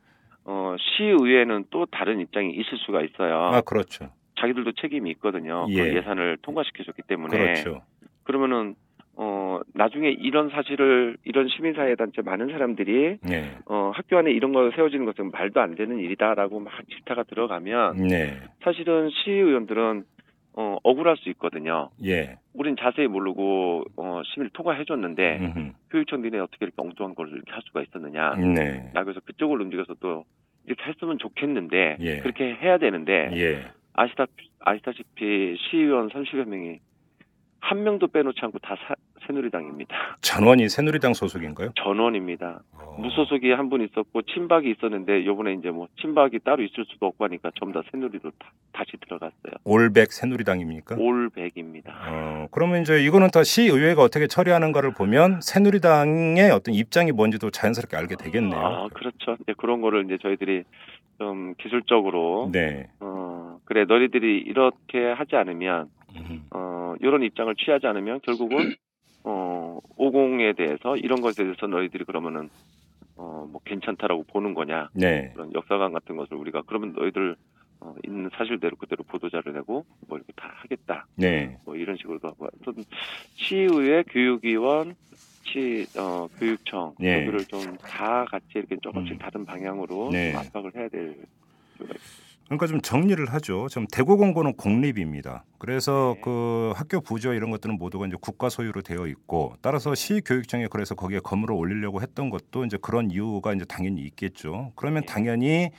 어, 0.44 0.76
시의회는 0.78 1.66
또 1.70 1.86
다른 1.86 2.20
입장이 2.20 2.50
있을 2.52 2.78
수가 2.78 3.02
있어요. 3.02 3.50
아, 3.52 3.60
그렇죠. 3.60 4.10
자기들도 4.40 4.72
책임이 4.72 5.10
있거든요. 5.12 5.66
예. 5.70 5.82
그 5.82 5.96
예산을 5.96 6.38
통과시켜줬기 6.42 7.02
때문에. 7.02 7.36
그렇죠. 7.36 7.82
그러면은 8.24 8.74
어 9.16 9.60
나중에 9.74 10.10
이런 10.10 10.50
사실을 10.50 11.16
이런 11.22 11.48
시민사회 11.48 11.94
단체 11.94 12.20
많은 12.20 12.48
사람들이 12.48 13.18
네. 13.22 13.56
어 13.66 13.92
학교 13.94 14.18
안에 14.18 14.32
이런 14.32 14.52
거 14.52 14.72
세워지는 14.74 15.04
것은 15.06 15.30
말도 15.30 15.60
안 15.60 15.76
되는 15.76 16.00
일이다라고 16.00 16.58
막 16.58 16.72
질타가 16.88 17.22
들어가면 17.22 18.08
네. 18.08 18.40
사실은 18.64 19.10
시의원들은 19.10 20.04
어 20.56 20.78
억울할 20.82 21.16
수 21.16 21.28
있거든요. 21.30 21.90
예. 22.04 22.38
우린 22.52 22.76
자세히 22.78 23.08
모르고 23.08 23.84
어 23.96 24.22
시민을 24.24 24.50
통과해줬는데 24.50 25.38
음흠. 25.40 25.72
교육청 25.90 26.22
니네 26.22 26.38
어떻게 26.38 26.64
이렇게 26.64 26.74
엉뚱한 26.80 27.14
걸 27.14 27.28
이렇게 27.28 27.50
할 27.50 27.60
수가 27.62 27.82
있었느냐. 27.82 28.34
네. 28.36 28.90
나 28.94 29.02
그래서 29.02 29.20
그쪽을 29.24 29.60
움직여서 29.62 29.94
또 30.00 30.24
이렇게 30.66 30.84
했으면 30.84 31.18
좋겠는데 31.18 31.96
예. 32.00 32.18
그렇게 32.20 32.54
해야 32.54 32.78
되는데 32.78 33.30
예. 33.34 33.66
아시다 33.94 34.26
아시다시피 34.60 35.56
시의원 35.58 36.08
30여 36.10 36.46
명이 36.46 36.78
한 37.66 37.82
명도 37.82 38.08
빼놓지 38.08 38.38
않고 38.42 38.58
다 38.58 38.76
사- 38.86 38.94
새누리당입니다. 39.26 40.18
전원이 40.20 40.68
새누리당 40.68 41.14
소속인가요? 41.14 41.72
전원입니다. 41.82 42.60
어. 42.74 42.96
무소속이 42.98 43.50
한 43.52 43.70
분 43.70 43.80
있었고 43.82 44.20
친박이 44.22 44.70
있었는데 44.72 45.24
요번에 45.24 45.54
이제 45.54 45.70
뭐 45.70 45.88
친박이 45.98 46.40
따로 46.44 46.62
있을 46.62 46.84
수도 46.86 47.06
없고 47.06 47.24
하니까 47.24 47.50
전부 47.58 47.72
다 47.80 47.88
새누리로 47.90 48.30
다, 48.38 48.50
다시 48.72 48.90
들어갔어요. 49.00 49.54
올백 49.64 50.12
새누리당입니까? 50.12 50.96
올백입니다. 50.98 51.94
어, 52.06 52.48
그러면 52.50 52.82
이제 52.82 53.02
이거는 53.02 53.28
다 53.32 53.42
시의회가 53.42 54.02
어떻게 54.02 54.26
처리하는가를 54.26 54.92
보면 54.92 55.40
새누리당의 55.40 56.50
어떤 56.50 56.74
입장이 56.74 57.12
뭔지도 57.12 57.50
자연스럽게 57.50 57.96
알게 57.96 58.16
되겠네요. 58.16 58.60
아 58.60 58.88
그렇죠. 58.92 59.36
이제 59.42 59.54
그런 59.56 59.80
거를 59.80 60.04
이제 60.04 60.18
저희들이 60.20 60.64
좀 61.18 61.54
기술적으로 61.58 62.50
네. 62.52 62.88
어 63.00 63.58
그래 63.64 63.86
너희들이 63.86 64.40
이렇게 64.46 65.12
하지 65.16 65.36
않으면 65.36 65.82
음. 65.84 66.03
어 66.50 66.94
이런 67.00 67.22
입장을 67.22 67.54
취하지 67.56 67.86
않으면 67.86 68.20
결국은 68.22 68.74
어 69.24 69.78
50에 69.96 70.56
대해서 70.56 70.96
이런 70.96 71.20
것에 71.20 71.42
대해서 71.44 71.66
너희들이 71.66 72.04
그러면은 72.04 72.48
어 73.16 73.44
뭐 73.54 73.60
괜찮다라고 73.64 74.24
보는 74.24 74.54
거냐 74.54 74.88
네. 74.94 75.30
그런 75.34 75.52
역사관 75.54 75.92
같은 75.92 76.16
것을 76.16 76.36
우리가 76.36 76.62
그러면 76.66 76.92
너희들 76.94 77.36
어, 77.80 77.94
있는 78.04 78.28
사실대로 78.36 78.74
그대로 78.76 79.04
보도자를 79.04 79.52
내고 79.52 79.84
뭐 80.08 80.18
이렇게 80.18 80.32
다 80.34 80.50
하겠다 80.56 81.06
네. 81.14 81.56
뭐 81.64 81.76
이런 81.76 81.96
식으로도 81.96 82.26
하고 82.28 82.48
하여튼 82.64 82.82
시의회 83.34 84.02
교육위원 84.10 84.96
시 85.44 85.86
어, 85.96 86.26
교육청 86.38 86.94
예. 87.02 87.20
여기를 87.20 87.44
좀 87.44 87.76
다 87.76 88.24
같이 88.24 88.46
이렇게 88.54 88.76
조금씩 88.82 89.12
음. 89.12 89.18
다른 89.18 89.44
방향으로 89.44 90.08
네. 90.10 90.32
좀 90.32 90.40
압박을 90.40 90.74
해야 90.74 90.88
될 90.88 91.14
필요가 91.74 91.94
있습니다. 91.94 92.33
그러니까 92.46 92.66
좀 92.66 92.80
정리를 92.80 93.24
하죠. 93.32 93.68
좀 93.70 93.86
대구 93.90 94.16
공고는 94.16 94.54
공립입니다. 94.54 95.44
그래서 95.58 96.12
네. 96.16 96.20
그 96.22 96.72
학교 96.76 97.00
부조 97.00 97.32
이런 97.32 97.50
것들은 97.50 97.78
모두가 97.78 98.06
이제 98.06 98.16
국가 98.20 98.48
소유로 98.48 98.82
되어 98.82 99.06
있고 99.06 99.56
따라서 99.62 99.94
시교육청에 99.94 100.68
그래서 100.68 100.94
거기에 100.94 101.20
건물을 101.20 101.54
올리려고 101.54 102.02
했던 102.02 102.28
것도 102.28 102.64
이제 102.66 102.76
그런 102.80 103.10
이유가 103.10 103.54
이제 103.54 103.64
당연히 103.64 104.02
있겠죠. 104.02 104.72
그러면 104.76 105.02
네. 105.02 105.06
당연히 105.06 105.70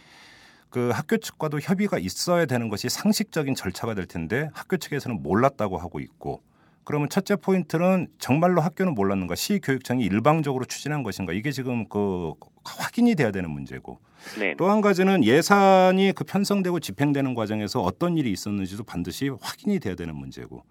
그 0.69 0.89
학교 0.89 1.17
측과도 1.17 1.59
협의가 1.59 1.99
있어야 1.99 2.45
되는 2.45 2.67
것이 2.67 2.89
상식적인 2.89 3.55
절차가 3.55 3.93
될 3.93 4.07
텐데 4.07 4.49
학교 4.53 4.75
측에서는 4.77 5.21
몰랐다고 5.21 5.77
하고 5.77 5.99
있고 5.99 6.41
그러면 6.85 7.09
첫째 7.09 7.35
포인트는 7.35 8.07
정말로 8.19 8.61
학교는 8.61 8.93
몰랐는가 8.93 9.35
시교육청이 9.35 10.05
일방적으로 10.05 10.65
추진한 10.65 11.03
것인가 11.03 11.33
이게 11.33 11.51
지금 11.51 11.87
그 11.89 12.33
확인이 12.63 13.15
돼야 13.15 13.31
되는 13.31 13.49
문제고 13.49 13.99
네. 14.39 14.53
또한 14.57 14.81
가지는 14.81 15.23
예산이 15.23 16.13
그 16.15 16.23
편성되고 16.23 16.79
집행되는 16.79 17.33
과정에서 17.33 17.81
어떤 17.81 18.17
일이 18.17 18.31
있었는지도 18.31 18.83
반드시 18.83 19.29
확인이 19.41 19.79
돼야 19.79 19.95
되는 19.95 20.15
문제고 20.15 20.63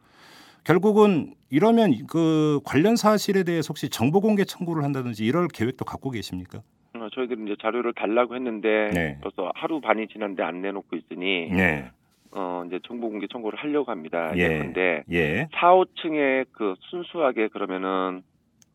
결국은 0.62 1.34
이러면 1.50 2.06
그 2.06 2.60
관련 2.64 2.96
사실에 2.96 3.42
대해서 3.42 3.68
혹시 3.68 3.88
정보 3.88 4.20
공개 4.20 4.44
청구를 4.44 4.82
한다든지 4.84 5.24
이럴 5.24 5.48
계획도 5.48 5.84
갖고 5.84 6.10
계십니까? 6.10 6.62
어, 6.94 7.08
저희들이 7.12 7.42
이제 7.44 7.56
자료를 7.60 7.92
달라고 7.92 8.34
했는데 8.36 8.90
네. 8.94 9.18
벌써 9.20 9.50
하루 9.54 9.80
반이 9.80 10.08
지났는데 10.08 10.42
안 10.42 10.62
내놓고 10.62 10.96
있으니 10.96 11.50
네. 11.50 11.90
어 12.34 12.64
이제 12.66 12.80
정보 12.84 13.08
공개 13.08 13.26
청구를 13.28 13.58
하려고 13.58 13.90
합니다. 13.90 14.32
예. 14.36 14.42
예컨대 14.42 15.04
예. 15.10 15.48
4, 15.52 15.74
5층에 15.74 16.46
그 16.52 16.74
순수하게 16.90 17.48
그러면은 17.48 18.22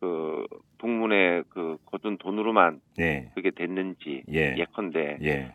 그 0.00 0.46
동문회 0.78 1.42
그 1.50 1.76
거둔 1.84 2.16
돈으로만 2.16 2.80
예. 2.98 3.30
그게 3.34 3.50
됐는지 3.50 4.22
예. 4.32 4.54
예컨대 4.56 5.18
예. 5.22 5.54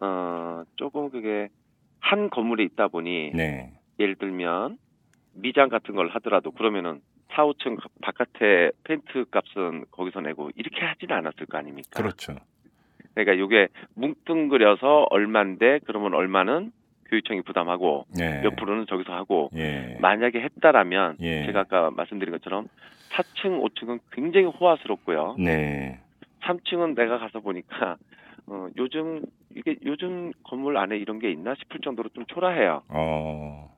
어 0.00 0.62
조금 0.76 1.10
그게 1.10 1.48
한 1.98 2.30
건물에 2.30 2.62
있다 2.64 2.86
보니 2.88 3.32
네. 3.34 3.72
예를 3.98 4.14
들면 4.14 4.78
미장 5.34 5.68
같은 5.68 5.96
걸 5.96 6.08
하더라도 6.08 6.52
그러면은 6.52 7.00
4, 7.32 7.44
5층 7.46 7.78
바깥에 8.00 8.70
펜트 8.84 9.26
값은 9.30 9.86
거기서 9.90 10.20
내고 10.20 10.50
이렇게 10.54 10.84
하지는 10.84 11.16
않았을 11.16 11.46
거 11.46 11.58
아닙니까? 11.58 12.00
그렇죠. 12.00 12.34
그러니까 13.14 13.44
이게 13.44 13.68
뭉뚱그려서 13.94 15.06
얼마인데 15.10 15.80
그러면 15.84 16.14
얼마는 16.14 16.72
교육청이 17.10 17.42
부담하고 17.42 18.06
예. 18.20 18.40
몇 18.40 18.56
프로는 18.56 18.86
저기서 18.86 19.12
하고 19.12 19.50
예. 19.56 19.96
만약에 20.00 20.40
했다라면 20.40 21.16
예. 21.20 21.44
제가 21.46 21.60
아까 21.60 21.90
말씀드린 21.90 22.32
것처럼 22.32 22.68
4층, 23.10 23.60
5층은 23.62 24.00
굉장히 24.12 24.46
호화스럽고요. 24.46 25.36
네. 25.38 26.00
3층은 26.42 26.94
내가 26.94 27.18
가서 27.18 27.40
보니까 27.40 27.96
어, 28.46 28.68
요즘 28.76 29.22
이게 29.54 29.76
요즘 29.84 30.32
건물 30.44 30.76
안에 30.76 30.96
이런 30.96 31.18
게 31.18 31.30
있나 31.30 31.54
싶을 31.56 31.80
정도로 31.80 32.08
좀 32.10 32.24
초라해요. 32.26 32.82
어. 32.88 33.70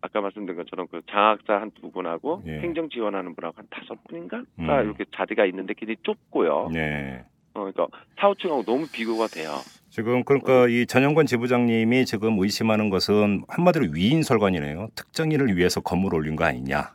아까 0.00 0.20
말씀드린 0.20 0.56
것처럼 0.56 0.88
그 0.90 1.00
장학사 1.08 1.60
한두 1.60 1.90
분하고 1.90 2.42
예. 2.46 2.58
행정 2.58 2.88
지원하는 2.88 3.34
분하고 3.34 3.56
한 3.58 3.66
다섯 3.70 4.02
분인가? 4.04 4.42
음. 4.58 4.66
가 4.66 4.82
이렇게 4.82 5.04
자리가 5.14 5.44
있는데 5.46 5.74
굉장히 5.74 5.96
좁고요. 6.02 6.70
네. 6.72 7.24
어, 7.54 7.60
그러니까 7.60 7.86
4, 8.18 8.30
5층하고 8.32 8.64
너무 8.66 8.86
비교가 8.92 9.26
돼요. 9.26 9.50
지금 9.92 10.24
그러니까 10.24 10.68
이 10.68 10.86
전영권 10.86 11.26
지부장님이 11.26 12.06
지금 12.06 12.38
의심하는 12.38 12.88
것은 12.88 13.44
한마디로 13.46 13.88
위인설관이네요. 13.92 14.88
특정 14.94 15.30
일을 15.32 15.54
위해서 15.54 15.82
건물 15.82 16.14
올린 16.14 16.34
거 16.34 16.44
아니냐. 16.46 16.94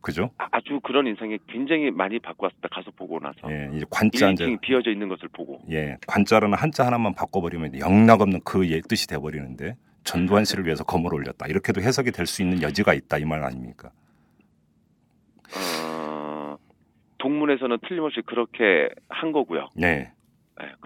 그죠? 0.00 0.30
아- 0.38 0.46
아주 0.52 0.78
그런 0.84 1.08
인상이 1.08 1.38
굉장히 1.48 1.90
많이 1.90 2.20
바꿔왔습니다. 2.20 2.68
가서 2.70 2.92
보고 2.92 3.18
나서. 3.18 3.36
예, 3.50 3.68
이제 3.74 3.84
관자 3.90 4.30
이제 4.30 4.46
1층이 4.46 4.60
비어져 4.60 4.92
있는 4.92 5.08
것을 5.08 5.28
보고. 5.30 5.60
예, 5.72 5.96
관자라는 6.06 6.56
한자 6.56 6.86
하나만 6.86 7.14
바꿔버리면 7.16 7.80
영락없는 7.80 8.42
그 8.44 8.70
예, 8.70 8.80
뜻이 8.80 9.08
돼버리는데 9.08 9.74
전두환 10.04 10.44
씨를 10.44 10.66
위해서 10.66 10.84
건물 10.84 11.14
올렸다. 11.14 11.48
이렇게도 11.48 11.80
해석이 11.80 12.12
될 12.12 12.26
수 12.26 12.42
있는 12.42 12.62
여지가 12.62 12.94
있다 12.94 13.18
이 13.18 13.24
말 13.24 13.42
아닙니까? 13.42 13.90
어, 15.82 16.56
동문에서는 17.18 17.78
틀림없이 17.88 18.20
그렇게 18.24 18.88
한 19.08 19.32
거고요. 19.32 19.70
네, 19.74 19.88
예, 19.88 20.12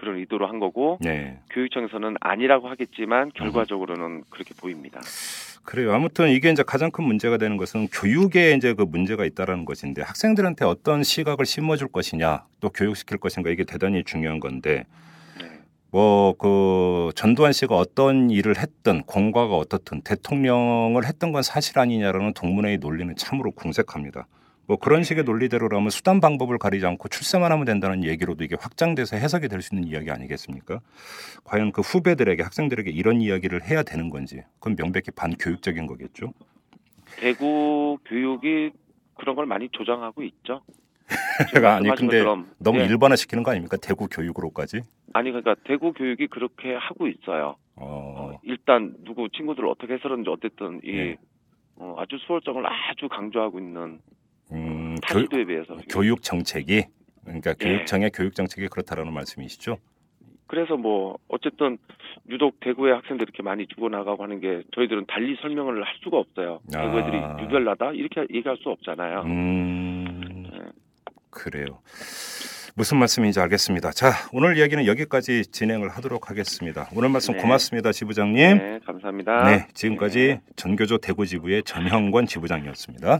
그런 0.01 0.17
의도로 0.17 0.47
한 0.47 0.59
거고 0.59 0.97
네. 0.99 1.37
교육청에서는 1.51 2.15
아니라고 2.19 2.67
하겠지만 2.69 3.31
결과적으로는 3.35 4.23
그렇게 4.31 4.55
보입니다. 4.55 4.99
그래요. 5.63 5.93
아무튼 5.93 6.29
이게 6.29 6.49
이제 6.49 6.63
가장 6.63 6.89
큰 6.89 7.03
문제가 7.03 7.37
되는 7.37 7.55
것은 7.55 7.87
교육에 7.87 8.53
이제 8.53 8.73
그 8.73 8.81
문제가 8.81 9.25
있다라는 9.25 9.63
것인데 9.63 10.01
학생들한테 10.01 10.65
어떤 10.65 11.03
시각을 11.03 11.45
심어줄 11.45 11.89
것이냐 11.89 12.45
또 12.61 12.69
교육시킬 12.69 13.19
것인가 13.19 13.51
이게 13.51 13.63
대단히 13.63 14.03
중요한 14.03 14.39
건데 14.39 14.85
네. 15.39 15.45
뭐그 15.91 17.11
전두환 17.13 17.53
씨가 17.53 17.75
어떤 17.75 18.31
일을 18.31 18.57
했든 18.57 19.03
공과가 19.03 19.55
어떻든 19.55 20.01
대통령을 20.01 21.05
했던 21.05 21.31
건 21.31 21.43
사실 21.43 21.77
아니냐라는 21.77 22.33
동문회의 22.33 22.79
논리는 22.79 23.15
참으로 23.15 23.51
궁색합니다. 23.51 24.25
뭐 24.67 24.77
그런 24.77 25.03
식의 25.03 25.23
논리대로라면 25.23 25.89
수단 25.89 26.21
방법을 26.21 26.57
가리지 26.57 26.85
않고 26.85 27.09
출세만 27.09 27.51
하면 27.51 27.65
된다는 27.65 28.03
얘기로도 28.03 28.43
이게 28.43 28.55
확장돼서 28.59 29.17
해석이 29.17 29.47
될 29.47 29.61
수 29.61 29.75
있는 29.75 29.87
이야기 29.87 30.09
아니겠습니까? 30.09 30.79
과연 31.43 31.71
그 31.71 31.81
후배들에게 31.81 32.41
학생들에게 32.41 32.89
이런 32.89 33.21
이야기를 33.21 33.63
해야 33.69 33.83
되는 33.83 34.09
건지 34.09 34.43
그건 34.59 34.75
명백히 34.75 35.11
반교육적인 35.11 35.85
거겠죠. 35.87 36.33
대구 37.19 37.97
교육이 38.05 38.71
그런 39.15 39.35
걸 39.35 39.45
많이 39.45 39.69
조장하고 39.69 40.23
있죠. 40.23 40.61
제가 41.53 41.75
아니 41.75 41.89
근데 41.89 42.19
것처럼, 42.19 42.49
너무 42.57 42.79
예. 42.79 42.85
일반화 42.85 43.15
시키는 43.17 43.43
거 43.43 43.51
아닙니까? 43.51 43.77
대구 43.81 44.07
교육으로까지. 44.07 44.81
아니 45.13 45.31
그러니까 45.31 45.55
대구 45.65 45.91
교육이 45.93 46.27
그렇게 46.27 46.73
하고 46.73 47.07
있어요. 47.07 47.57
어, 47.75 48.39
일단 48.43 48.95
누구 49.03 49.27
친구들 49.29 49.67
어떻게 49.67 49.93
해서든지 49.95 50.29
어쨌든 50.29 50.79
이 50.83 50.91
네. 50.91 51.17
어, 51.75 51.95
아주 51.99 52.17
수월성을 52.25 52.63
아주 52.65 53.09
강조하고 53.09 53.59
있는 53.59 53.99
음, 54.51 54.95
타 55.01 55.13
교, 55.13 55.21
시도에 55.21 55.45
비해서 55.45 55.77
교육 55.89 56.21
정책이 56.21 56.85
그러니까 57.23 57.51
예. 57.61 57.65
교육청의 57.65 58.11
교육 58.13 58.35
정책이 58.35 58.67
그렇다라는 58.67 59.13
말씀이시죠? 59.13 59.77
그래서 60.47 60.75
뭐 60.75 61.17
어쨌든 61.29 61.77
유독 62.29 62.59
대구의 62.59 62.93
학생들 62.95 63.23
이렇게 63.23 63.41
많이 63.41 63.67
죽어나가고 63.67 64.21
하는 64.23 64.41
게 64.41 64.63
저희들은 64.75 65.05
달리 65.07 65.37
설명을 65.41 65.81
할 65.81 65.93
수가 66.03 66.17
없어요. 66.17 66.59
아. 66.75 66.81
대구 66.81 66.99
애들이 66.99 67.17
유별나다 67.43 67.91
이렇게 67.93 68.21
얘기할 68.33 68.57
수 68.57 68.69
없잖아요. 68.69 69.21
음, 69.21 70.43
네. 70.51 70.59
그래요. 71.29 71.79
무슨 72.75 72.97
말씀인지 72.97 73.39
알겠습니다. 73.39 73.91
자, 73.91 74.11
오늘 74.33 74.57
이야기는 74.57 74.85
여기까지 74.87 75.43
진행을 75.51 75.89
하도록 75.89 76.29
하겠습니다. 76.29 76.89
오늘 76.95 77.09
말씀 77.09 77.33
네. 77.35 77.41
고맙습니다, 77.41 77.91
지부장님. 77.91 78.57
네, 78.57 78.79
감사합니다. 78.85 79.43
네, 79.43 79.67
지금까지 79.73 80.19
네. 80.19 80.41
전교조 80.57 80.97
대구지부의 80.97 81.63
전형권 81.63 82.25
지부장이었습니다. 82.25 83.19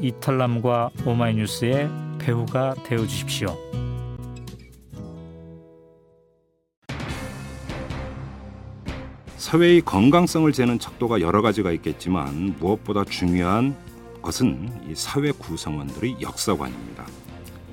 이털남과 0.00 0.90
오마이뉴스의 1.06 1.88
배우가 2.18 2.74
되어 2.84 3.06
주십시오. 3.06 3.56
사회의 9.36 9.82
건강성을 9.82 10.50
재는 10.52 10.78
척도가 10.78 11.20
여러 11.20 11.42
가지가 11.42 11.70
있겠지만 11.72 12.56
무엇보다 12.58 13.04
중요한 13.04 13.76
것은 14.22 14.70
이 14.88 14.94
사회 14.94 15.30
구성원들의 15.32 16.16
역사관입니다. 16.22 17.04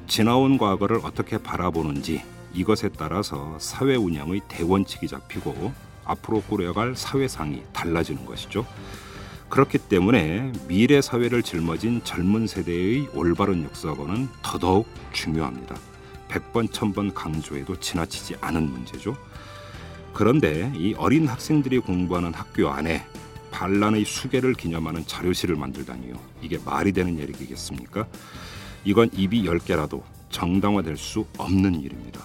지나온 0.06 0.58
과거를 0.58 1.00
어떻게 1.04 1.38
바라보는지 1.38 2.22
이것에 2.54 2.90
따라서 2.90 3.56
사회 3.58 3.96
운영의 3.96 4.42
대원칙이 4.50 5.08
잡히고 5.08 5.72
앞으로 6.04 6.42
꾸려갈 6.42 6.96
사회상이 6.96 7.64
달라지는 7.72 8.26
것이죠. 8.26 8.66
그렇기 9.52 9.78
때문에 9.80 10.54
미래 10.68 11.02
사회를 11.02 11.44
짊어진 11.44 12.02
젊은 12.06 12.48
세대의 12.48 13.10
올바른 13.14 13.64
역사관은 13.66 14.30
더더욱 14.42 14.88
중요합니다. 15.12 15.76
100번, 16.30 16.70
1000번 16.70 17.14
강조해도 17.14 17.78
지나치지 17.78 18.36
않은 18.40 18.72
문제죠. 18.72 19.18
그런데 20.14 20.72
이 20.76 20.94
어린 20.98 21.28
학생들이 21.28 21.80
공부하는 21.80 22.34
학교 22.34 22.70
안에 22.70 23.06
반란의 23.52 24.06
수계를 24.06 24.54
기념하는 24.54 25.06
자료실을 25.06 25.58
만들다니요. 25.58 26.14
이게 26.42 26.58
말이 26.64 26.94
되는 26.94 27.20
얘기겠습니까? 27.20 28.08
이건 28.86 29.10
입이 29.14 29.46
열 29.46 29.60
개라도 29.60 30.02
정당화될 30.30 30.96
수 30.96 31.26
없는 31.38 31.76
일입니다. 31.82 32.22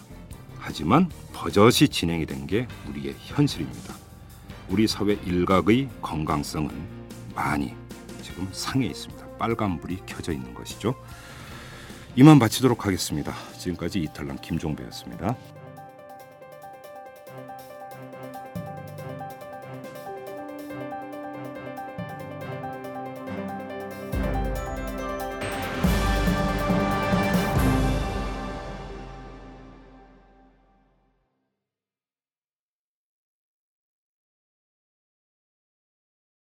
하지만 0.60 1.10
버젓이 1.32 1.88
진행이 1.88 2.26
된 2.26 2.46
게 2.46 2.68
우리의 2.88 3.16
현실입니다. 3.18 3.94
우리 4.68 4.86
사회 4.86 5.18
일각의 5.26 5.88
건강성은 6.00 6.95
많이 7.36 7.74
지금 8.22 8.48
상해 8.50 8.86
있습니다. 8.86 9.36
빨간불이 9.36 10.02
켜져 10.06 10.32
있는 10.32 10.54
것이죠. 10.54 10.96
이만 12.16 12.38
마치도록 12.38 12.86
하겠습니다. 12.86 13.34
지금까지 13.58 14.00
이탈남 14.00 14.38
김종배였습니다. 14.40 15.36